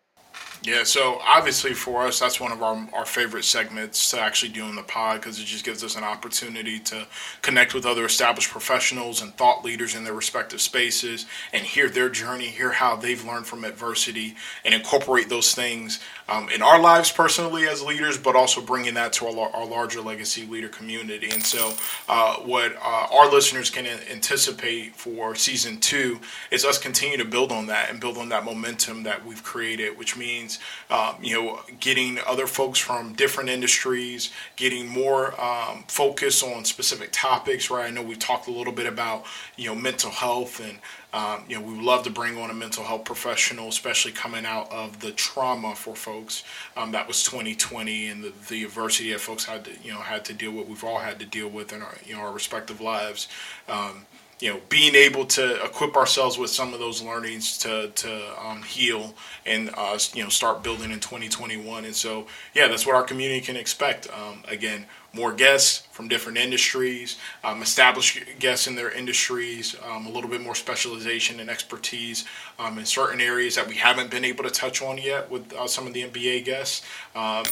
Yeah, 0.62 0.82
so 0.82 1.20
obviously 1.24 1.74
for 1.74 2.06
us, 2.06 2.18
that's 2.18 2.40
one 2.40 2.50
of 2.50 2.62
our, 2.62 2.88
our 2.92 3.04
favorite 3.04 3.44
segments 3.44 4.10
to 4.10 4.20
actually 4.20 4.50
do 4.50 4.64
in 4.64 4.74
the 4.74 4.82
pod 4.82 5.20
because 5.20 5.38
it 5.38 5.44
just 5.44 5.64
gives 5.64 5.84
us 5.84 5.96
an 5.96 6.02
opportunity 6.02 6.80
to 6.80 7.06
connect 7.42 7.72
with 7.72 7.86
other 7.86 8.04
established 8.04 8.50
professionals 8.50 9.22
and 9.22 9.32
thought 9.36 9.64
leaders 9.64 9.94
in 9.94 10.02
their 10.02 10.14
respective 10.14 10.60
spaces 10.60 11.26
and 11.52 11.62
hear 11.62 11.88
their 11.88 12.08
journey, 12.08 12.46
hear 12.46 12.72
how 12.72 12.96
they've 12.96 13.24
learned 13.24 13.46
from 13.46 13.64
adversity, 13.64 14.34
and 14.64 14.74
incorporate 14.74 15.28
those 15.28 15.54
things 15.54 16.00
um, 16.28 16.48
in 16.48 16.62
our 16.62 16.80
lives 16.80 17.12
personally 17.12 17.68
as 17.68 17.82
leaders, 17.82 18.18
but 18.18 18.34
also 18.34 18.60
bringing 18.60 18.94
that 18.94 19.12
to 19.12 19.26
our, 19.26 19.48
our 19.50 19.66
larger 19.66 20.00
legacy 20.00 20.46
leader 20.46 20.68
community. 20.68 21.30
And 21.30 21.42
so, 21.42 21.74
uh, 22.08 22.36
what 22.36 22.74
uh, 22.82 23.06
our 23.12 23.30
listeners 23.30 23.70
can 23.70 23.86
anticipate 24.10 24.96
for 24.96 25.36
season 25.36 25.78
two 25.78 26.18
is 26.50 26.64
us 26.64 26.78
continue 26.78 27.16
to 27.18 27.24
build 27.24 27.52
on 27.52 27.66
that 27.66 27.90
and 27.90 28.00
build 28.00 28.18
on 28.18 28.30
that 28.30 28.44
momentum 28.44 29.04
that 29.04 29.24
we've 29.24 29.44
created, 29.44 29.96
which 29.96 30.16
means 30.16 30.55
um, 30.90 31.16
you 31.20 31.34
know, 31.34 31.60
getting 31.80 32.18
other 32.26 32.46
folks 32.46 32.78
from 32.78 33.14
different 33.14 33.50
industries, 33.50 34.30
getting 34.56 34.88
more 34.88 35.38
um, 35.40 35.84
focus 35.88 36.42
on 36.42 36.64
specific 36.64 37.10
topics. 37.12 37.70
Right? 37.70 37.86
I 37.86 37.90
know 37.90 38.02
we 38.02 38.16
talked 38.16 38.48
a 38.48 38.52
little 38.52 38.72
bit 38.72 38.86
about 38.86 39.24
you 39.56 39.68
know 39.68 39.74
mental 39.74 40.10
health 40.10 40.60
and 40.60 40.78
um, 41.16 41.44
you 41.48 41.56
know, 41.56 41.62
we 41.62 41.72
would 41.72 41.82
love 41.82 42.02
to 42.02 42.10
bring 42.10 42.36
on 42.36 42.50
a 42.50 42.54
mental 42.54 42.84
health 42.84 43.06
professional, 43.06 43.68
especially 43.68 44.12
coming 44.12 44.44
out 44.44 44.70
of 44.70 45.00
the 45.00 45.12
trauma 45.12 45.74
for 45.74 45.96
folks. 45.96 46.44
Um, 46.76 46.92
that 46.92 47.08
was 47.08 47.24
2020 47.24 48.08
and 48.08 48.22
the, 48.22 48.32
the 48.50 48.64
adversity 48.64 49.12
that 49.12 49.20
folks 49.20 49.46
had 49.46 49.64
to, 49.64 49.70
you 49.82 49.92
know, 49.92 50.00
had 50.00 50.26
to 50.26 50.34
deal 50.34 50.52
with. 50.52 50.68
We've 50.68 50.84
all 50.84 50.98
had 50.98 51.18
to 51.20 51.24
deal 51.24 51.48
with 51.48 51.72
in 51.72 51.80
our, 51.80 51.94
you 52.04 52.14
know, 52.14 52.20
our 52.20 52.32
respective 52.32 52.82
lives. 52.82 53.28
Um, 53.66 54.04
you 54.38 54.52
know, 54.52 54.60
being 54.68 54.94
able 54.94 55.24
to 55.24 55.64
equip 55.64 55.96
ourselves 55.96 56.36
with 56.36 56.50
some 56.50 56.74
of 56.74 56.78
those 56.78 57.00
learnings 57.02 57.56
to 57.58 57.88
to 57.88 58.46
um, 58.46 58.62
heal 58.62 59.14
and 59.46 59.70
uh, 59.74 59.98
you 60.12 60.22
know 60.22 60.28
start 60.28 60.62
building 60.62 60.90
in 60.90 61.00
2021. 61.00 61.84
And 61.84 61.94
so, 61.94 62.26
yeah, 62.54 62.68
that's 62.68 62.86
what 62.86 62.94
our 62.94 63.02
community 63.02 63.40
can 63.40 63.56
expect. 63.56 64.08
Um, 64.10 64.42
again, 64.46 64.84
more 65.14 65.32
guests 65.32 65.86
from 65.90 66.08
different 66.08 66.36
industries, 66.36 67.16
um, 67.42 67.62
established 67.62 68.20
guests 68.38 68.66
in 68.66 68.74
their 68.74 68.90
industries, 68.90 69.74
um, 69.88 70.06
a 70.06 70.10
little 70.10 70.28
bit 70.28 70.42
more 70.42 70.54
specialization 70.54 71.40
and 71.40 71.48
expertise 71.48 72.26
um, 72.58 72.78
in 72.78 72.84
certain 72.84 73.22
areas 73.22 73.56
that 73.56 73.66
we 73.66 73.76
haven't 73.76 74.10
been 74.10 74.24
able 74.24 74.44
to 74.44 74.50
touch 74.50 74.82
on 74.82 74.98
yet 74.98 75.30
with 75.30 75.50
uh, 75.54 75.66
some 75.66 75.86
of 75.86 75.94
the 75.94 76.02
MBA 76.02 76.44
guests. 76.44 76.84
Um, 77.14 77.44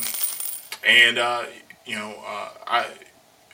and 0.87 1.16
uh, 1.16 1.44
you 1.87 1.97
know, 1.97 2.14
uh, 2.27 2.49
I 2.66 2.87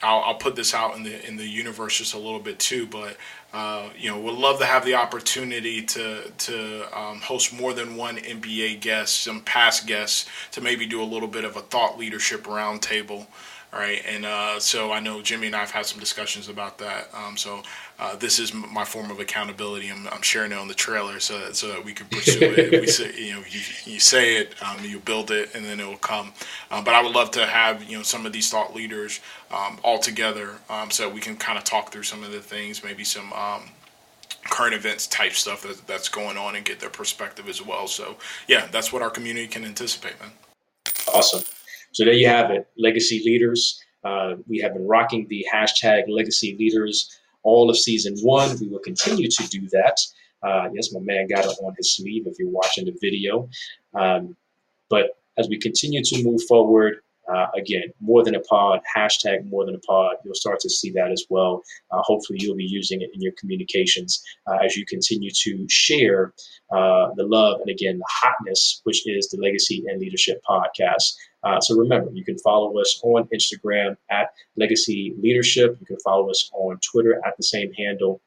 I'll, 0.01 0.21
I'll, 0.21 0.35
put 0.35 0.55
this 0.55 0.73
out 0.73 0.95
in 0.95 1.03
the 1.03 1.27
in 1.27 1.37
the 1.37 1.47
universe 1.47 1.97
just 1.97 2.13
a 2.13 2.17
little 2.17 2.39
bit 2.39 2.59
too, 2.59 2.87
but 2.87 3.17
uh, 3.53 3.89
you 3.97 4.09
know, 4.09 4.19
would 4.19 4.35
love 4.35 4.59
to 4.59 4.65
have 4.65 4.85
the 4.85 4.95
opportunity 4.95 5.81
to 5.81 6.31
to 6.37 6.97
um, 6.97 7.19
host 7.19 7.53
more 7.53 7.73
than 7.73 7.95
one 7.97 8.17
MBA 8.17 8.79
guest, 8.79 9.21
some 9.21 9.41
past 9.41 9.87
guests, 9.87 10.29
to 10.51 10.61
maybe 10.61 10.85
do 10.85 11.01
a 11.01 11.05
little 11.05 11.27
bit 11.27 11.43
of 11.43 11.57
a 11.57 11.61
thought 11.61 11.97
leadership 11.97 12.43
roundtable 12.43 13.27
All 13.73 13.79
right, 13.79 14.01
and 14.05 14.25
uh, 14.25 14.59
so 14.59 14.91
I 14.91 14.99
know 14.99 15.21
Jimmy 15.21 15.47
and 15.47 15.55
I 15.55 15.59
have 15.59 15.71
had 15.71 15.85
some 15.85 15.99
discussions 15.99 16.49
about 16.49 16.77
that. 16.79 17.09
Um, 17.13 17.37
so 17.37 17.61
uh, 17.99 18.17
this 18.17 18.37
is 18.37 18.53
my 18.53 18.83
form 18.83 19.09
of 19.11 19.19
accountability. 19.21 19.89
I'm, 19.89 20.07
I'm, 20.07 20.21
sharing 20.21 20.51
it 20.51 20.57
on 20.57 20.67
the 20.67 20.73
trailer 20.73 21.19
so 21.21 21.39
that, 21.39 21.55
so 21.55 21.67
that 21.67 21.85
we 21.85 21.93
can 21.93 22.07
pursue 22.07 22.39
it. 22.41 22.71
we 22.81 22.87
say, 22.87 23.13
you 23.15 23.33
know, 23.33 23.43
you, 23.47 23.61
you 23.85 23.99
say 23.99 24.37
it, 24.37 24.55
um, 24.61 24.83
you 24.83 24.99
build 24.99 25.31
it, 25.31 25.55
and 25.55 25.63
then 25.63 25.79
it 25.79 25.87
will 25.87 25.95
come. 25.97 26.33
Uh, 26.69 26.81
but 26.81 26.95
I 26.95 27.01
would 27.01 27.13
love 27.13 27.31
to 27.31 27.45
have 27.45 27.83
you 27.83 27.95
know 27.95 28.03
some 28.03 28.25
of 28.25 28.33
these 28.33 28.49
thought 28.49 28.75
leaders 28.75 29.21
um, 29.51 29.79
all 29.83 29.99
together 29.99 30.57
um, 30.69 30.91
so 30.91 31.07
we 31.07 31.21
can 31.21 31.37
kind 31.37 31.57
of 31.57 31.63
talk 31.63 31.91
through 31.91 32.03
some 32.03 32.23
of 32.23 32.31
the 32.31 32.41
things, 32.41 32.83
maybe 32.83 33.05
some 33.05 33.31
um, 33.41 33.63
current 34.45 34.73
events 34.73 35.07
type 35.07 35.33
stuff 35.33 35.61
that, 35.63 35.85
that's 35.87 36.09
going 36.09 36.37
on 36.37 36.55
and 36.55 36.65
get 36.65 36.79
their 36.79 36.89
perspective 36.89 37.47
as 37.47 37.65
well. 37.65 37.87
So 37.87 38.17
yeah, 38.47 38.67
that's 38.71 38.91
what 38.91 39.01
our 39.01 39.09
community 39.09 39.47
can 39.47 39.65
anticipate, 39.65 40.19
man. 40.19 40.31
Awesome. 41.13 41.43
So 41.91 42.05
there 42.05 42.13
you 42.13 42.27
have 42.27 42.51
it, 42.51 42.67
legacy 42.77 43.21
leaders. 43.25 43.81
Uh, 44.03 44.35
we 44.47 44.59
have 44.59 44.73
been 44.73 44.87
rocking 44.87 45.27
the 45.29 45.45
hashtag 45.53 46.03
legacy 46.09 46.55
leaders 46.57 47.19
all 47.43 47.69
of 47.69 47.77
season 47.77 48.17
one. 48.21 48.57
We 48.59 48.67
will 48.67 48.79
continue 48.79 49.29
to 49.29 49.47
do 49.47 49.67
that. 49.69 49.97
Uh, 50.43 50.69
yes, 50.73 50.91
my 50.91 50.99
man 51.01 51.27
got 51.27 51.45
it 51.45 51.57
on 51.63 51.73
his 51.77 51.95
sleeve 51.95 52.25
if 52.25 52.39
you're 52.39 52.49
watching 52.49 52.85
the 52.85 52.97
video. 52.99 53.47
Um, 53.93 54.35
but 54.89 55.17
as 55.37 55.47
we 55.47 55.59
continue 55.59 56.03
to 56.03 56.23
move 56.23 56.41
forward, 56.47 57.01
uh, 57.33 57.47
again, 57.55 57.83
more 57.99 58.23
than 58.23 58.35
a 58.35 58.39
pod, 58.41 58.81
hashtag 58.95 59.49
more 59.49 59.65
than 59.65 59.75
a 59.75 59.79
pod. 59.79 60.15
You'll 60.23 60.35
start 60.35 60.59
to 60.61 60.69
see 60.69 60.91
that 60.91 61.11
as 61.11 61.25
well. 61.29 61.63
Uh, 61.91 62.01
hopefully, 62.01 62.39
you'll 62.41 62.55
be 62.55 62.65
using 62.65 63.01
it 63.01 63.09
in 63.13 63.21
your 63.21 63.33
communications 63.39 64.23
uh, 64.47 64.57
as 64.63 64.75
you 64.75 64.85
continue 64.85 65.31
to 65.43 65.65
share 65.69 66.33
uh, 66.71 67.09
the 67.15 67.25
love 67.25 67.59
and 67.61 67.69
again, 67.69 67.97
the 67.97 68.07
hotness, 68.09 68.81
which 68.83 69.07
is 69.07 69.29
the 69.29 69.37
Legacy 69.37 69.83
and 69.87 69.99
Leadership 69.99 70.41
podcast. 70.47 71.15
Uh, 71.43 71.59
so 71.59 71.75
remember, 71.75 72.11
you 72.13 72.23
can 72.23 72.37
follow 72.39 72.77
us 72.79 72.99
on 73.03 73.27
Instagram 73.33 73.97
at 74.09 74.29
Legacy 74.57 75.13
Leadership. 75.21 75.77
You 75.79 75.85
can 75.85 75.97
follow 76.03 76.29
us 76.29 76.49
on 76.53 76.79
Twitter 76.79 77.19
at 77.25 77.35
the 77.37 77.43
same 77.43 77.71
handle. 77.73 78.21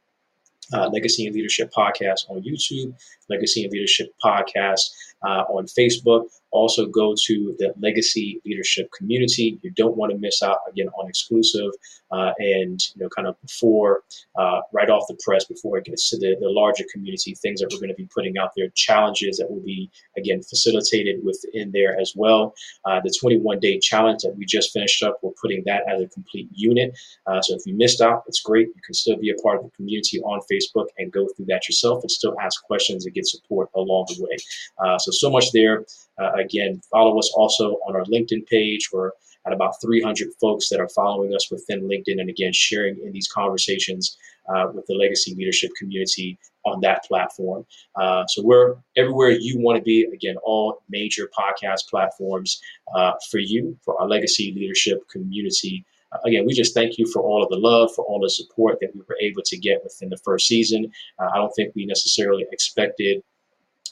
Uh, 0.73 0.89
Legacy 0.89 1.27
and 1.27 1.35
Leadership 1.35 1.71
Podcast 1.77 2.31
on 2.31 2.43
YouTube, 2.43 2.95
Legacy 3.29 3.65
and 3.65 3.73
Leadership 3.73 4.09
Podcast 4.23 4.81
uh, 5.25 5.45
on 5.49 5.67
Facebook. 5.67 6.27
Also, 6.51 6.87
go 6.87 7.15
to 7.27 7.57
the 7.59 7.75
Legacy 7.81 8.41
Leadership 8.45 8.89
community. 8.97 9.59
You 9.63 9.71
don't 9.73 9.97
want 9.97 10.13
to 10.13 10.19
miss 10.19 10.43
out 10.43 10.59
again 10.71 10.89
on 10.97 11.09
exclusive 11.09 11.71
uh, 12.13 12.33
and 12.39 12.81
you 12.95 13.03
know 13.03 13.09
kind 13.09 13.27
of 13.27 13.41
before 13.41 14.03
uh, 14.39 14.61
right 14.73 14.91
off 14.91 15.05
the 15.09 15.19
press 15.25 15.45
before 15.45 15.79
it 15.79 15.85
gets 15.85 16.11
to 16.11 16.19
the, 16.19 16.37
the 16.41 16.49
larger 16.49 16.85
community 16.93 17.35
things 17.35 17.61
that 17.61 17.69
we're 17.73 17.81
going 17.81 17.89
to 17.89 17.95
be 17.95 18.09
putting 18.15 18.39
out 18.39 18.51
there, 18.57 18.69
challenges 18.75 19.39
that 19.39 19.51
will 19.51 19.63
be 19.63 19.91
again 20.17 20.43
facilitated 20.43 21.25
within 21.25 21.73
there 21.73 21.99
as 22.01 22.13
well. 22.15 22.55
Uh, 22.85 23.01
the 23.03 23.13
21 23.21 23.59
day 23.61 23.79
challenge 23.79 24.23
that 24.23 24.37
we 24.37 24.45
just 24.45 24.73
finished 24.73 25.03
up, 25.03 25.19
we're 25.23 25.33
putting 25.41 25.63
that 25.67 25.83
as 25.89 26.01
a 26.01 26.09
complete 26.09 26.49
unit. 26.53 26.97
Uh, 27.27 27.41
so 27.41 27.55
if 27.55 27.63
you 27.67 27.75
missed 27.77 28.01
out, 28.01 28.23
it's 28.27 28.41
great. 28.41 28.69
You 28.69 28.83
can 28.85 28.95
still 28.95 29.17
be 29.17 29.31
a 29.31 29.43
part 29.43 29.59
of 29.59 29.65
the 29.65 29.71
community 29.71 30.21
on 30.21 30.41
Facebook 30.51 30.87
and 30.99 31.13
go 31.13 31.27
through 31.37 31.47
that 31.47 31.69
yourself 31.69 32.03
and 32.03 32.11
still 32.11 32.35
ask 32.41 32.63
questions 32.65 33.07
get 33.15 33.27
support 33.27 33.69
along 33.75 34.07
the 34.09 34.23
way. 34.23 34.37
Uh, 34.79 34.99
so 34.99 35.11
so 35.11 35.31
much 35.31 35.53
there. 35.53 35.85
Uh, 36.19 36.33
again, 36.33 36.81
follow 36.91 37.19
us 37.19 37.33
also 37.37 37.77
on 37.87 37.97
our 37.97 38.05
LinkedIn 38.05 38.47
page. 38.47 38.91
We're 38.93 39.11
at 39.47 39.53
about 39.53 39.81
300 39.81 40.29
folks 40.41 40.69
that 40.71 40.81
are 40.81 40.89
following 40.89 41.35
us 41.35 41.51
within 41.51 41.83
LinkedIn, 41.83 42.21
and 42.21 42.31
again, 42.31 42.53
sharing 42.53 42.99
in 43.05 43.13
these 43.13 43.29
conversations 43.29 44.17
uh, 44.49 44.67
with 44.73 44.87
the 44.87 44.95
legacy 44.95 45.35
leadership 45.35 45.71
community 45.79 46.39
on 46.65 46.81
that 46.81 47.05
platform. 47.05 47.67
Uh, 47.95 48.27
so 48.27 48.43
we're 48.43 48.77
everywhere 48.97 49.31
you 49.31 49.59
want 49.59 49.77
to 49.77 49.83
be. 49.83 50.05
Again, 50.13 50.37
all 50.43 50.83
major 50.89 51.31
podcast 51.39 51.89
platforms 51.91 52.61
uh, 52.95 53.13
for 53.31 53.39
you, 53.39 53.77
for 53.85 54.01
our 54.01 54.09
legacy 54.09 54.53
leadership 54.57 55.07
community. 55.11 55.85
Again, 56.25 56.47
we 56.47 56.55
just 56.55 56.75
thank 56.75 56.99
you 56.99 57.07
for 57.13 57.23
all 57.23 57.43
of 57.43 57.49
the 57.51 57.57
love, 57.57 57.93
for 57.95 58.05
all 58.05 58.21
the 58.21 58.31
support 58.31 58.79
that 58.81 58.95
we 58.95 59.03
were 59.09 59.17
able 59.21 59.43
to 59.45 59.57
get 59.59 59.83
within 59.83 60.09
the 60.09 60.17
first 60.19 60.47
season. 60.47 60.91
Uh, 61.19 61.29
I 61.33 61.37
don't 61.37 61.53
think 61.55 61.75
we 61.75 61.87
necessarily 61.87 62.47
expected 62.53 63.23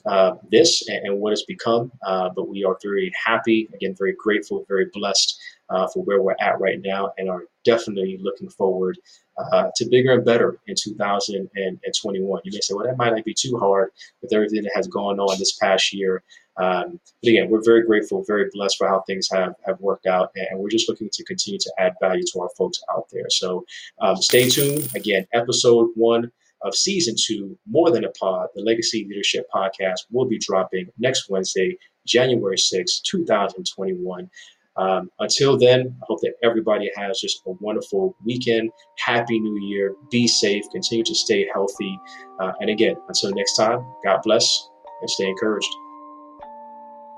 uh, 0.07 0.33
this 0.51 0.89
and, 0.89 1.07
and, 1.07 1.21
what 1.21 1.33
it's 1.33 1.45
become. 1.45 1.93
Uh, 2.05 2.29
but 2.35 2.49
we 2.49 2.65
are 2.65 2.77
very 2.83 3.13
happy, 3.25 3.69
again, 3.75 3.95
very 3.97 4.15
grateful, 4.19 4.65
very 4.69 4.87
blessed 4.93 5.39
uh, 5.71 5.87
for 5.89 6.03
where 6.03 6.23
we're 6.23 6.35
at 6.41 6.61
right 6.61 6.81
now, 6.83 7.13
and 7.19 7.31
are 7.31 7.45
definitely 7.65 8.19
looking 8.21 8.49
forward 8.49 8.99
uh, 9.39 9.71
to 9.77 9.89
bigger 9.89 10.13
and 10.13 10.25
better 10.25 10.59
in 10.67 10.75
2021. 10.79 12.41
You 12.45 12.53
may 12.53 12.61
say, 12.61 12.75
well, 12.75 12.87
that 12.87 12.97
might 12.97 13.15
not 13.15 13.25
be 13.25 13.35
too 13.35 13.59
hard 13.59 13.91
with 14.21 14.33
everything 14.33 14.63
that 14.63 14.73
has 14.75 14.87
gone 14.87 15.19
on 15.19 15.39
this 15.39 15.53
past 15.53 15.93
year. 15.93 16.23
Um, 16.59 17.01
but 17.23 17.31
again, 17.31 17.49
we're 17.49 17.65
very 17.65 17.85
grateful, 17.85 18.25
very 18.27 18.51
blessed 18.53 18.77
for 18.77 18.89
how 18.89 19.03
things 19.07 19.29
have, 19.33 19.55
have 19.67 19.81
worked 19.81 20.07
out, 20.07 20.31
and 20.35 20.61
we're 20.61 20.69
just 20.69 20.89
looking 20.89 21.09
to 21.11 21.25
continue 21.25 21.59
to 21.59 21.73
add 21.79 21.95
value 22.01 22.25
to 22.33 22.41
our 22.41 22.51
folks 22.59 22.83
out 22.95 23.07
there. 23.11 23.29
So 23.31 23.65
um, 24.01 24.17
stay 24.17 24.49
tuned. 24.49 24.91
Again, 24.95 25.27
episode 25.33 25.91
one 25.95 26.31
of 26.63 26.77
season 26.77 27.15
two, 27.19 27.59
More 27.67 27.91
Than 27.91 28.05
a 28.05 28.11
Pod, 28.11 28.49
the 28.55 28.63
Legacy 28.63 29.07
Leadership 29.09 29.47
Podcast, 29.55 30.01
will 30.11 30.27
be 30.27 30.39
dropping 30.39 30.89
next 30.99 31.29
Wednesday, 31.29 31.77
January 32.07 32.59
6, 32.59 33.01
2021. 33.01 34.31
Um, 34.77 35.11
until 35.19 35.59
then, 35.59 35.95
I 36.03 36.05
hope 36.09 36.21
that 36.23 36.35
everybody 36.43 36.91
has 36.97 37.21
just 37.21 37.43
a 37.47 37.53
wonderful 37.61 38.17
weekend. 38.25 38.71
Happy 38.99 39.39
New 39.39 39.61
Year. 39.67 39.95
Be 40.11 40.27
safe. 40.27 40.65
Continue 40.73 41.05
to 41.05 41.15
stay 41.15 41.47
healthy. 41.53 41.99
Uh, 42.41 42.53
and 42.61 42.71
again, 42.71 42.97
until 43.09 43.31
next 43.33 43.57
time, 43.57 43.85
God 44.05 44.21
bless 44.25 44.71
and 45.01 45.11
stay 45.11 45.29
encouraged. 45.29 45.69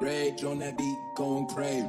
Rage 0.00 0.42
on 0.44 0.58
that 0.58 0.76
beat, 0.76 0.98
going 1.14 1.46
crazy. 1.46 1.88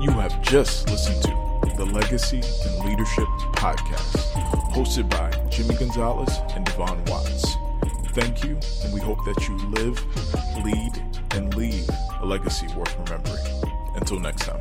You 0.00 0.10
have 0.12 0.40
just 0.42 0.88
listened 0.90 1.22
to 1.22 1.76
the 1.76 1.84
Legacy 1.86 2.40
and 2.40 2.88
Leadership 2.88 3.26
Podcast, 3.54 4.32
hosted 4.72 5.08
by 5.10 5.30
Jimmy 5.48 5.74
Gonzalez 5.74 6.40
and 6.54 6.64
Devon 6.64 7.04
Watts. 7.06 7.57
Thank 8.18 8.42
you, 8.42 8.58
and 8.82 8.92
we 8.92 8.98
hope 8.98 9.24
that 9.26 9.46
you 9.46 9.56
live, 9.68 10.04
lead, 10.64 11.20
and 11.36 11.54
leave 11.54 11.88
a 12.20 12.26
legacy 12.26 12.66
worth 12.74 12.92
remembering. 12.98 13.44
Until 13.94 14.18
next 14.18 14.44
time. 14.44 14.58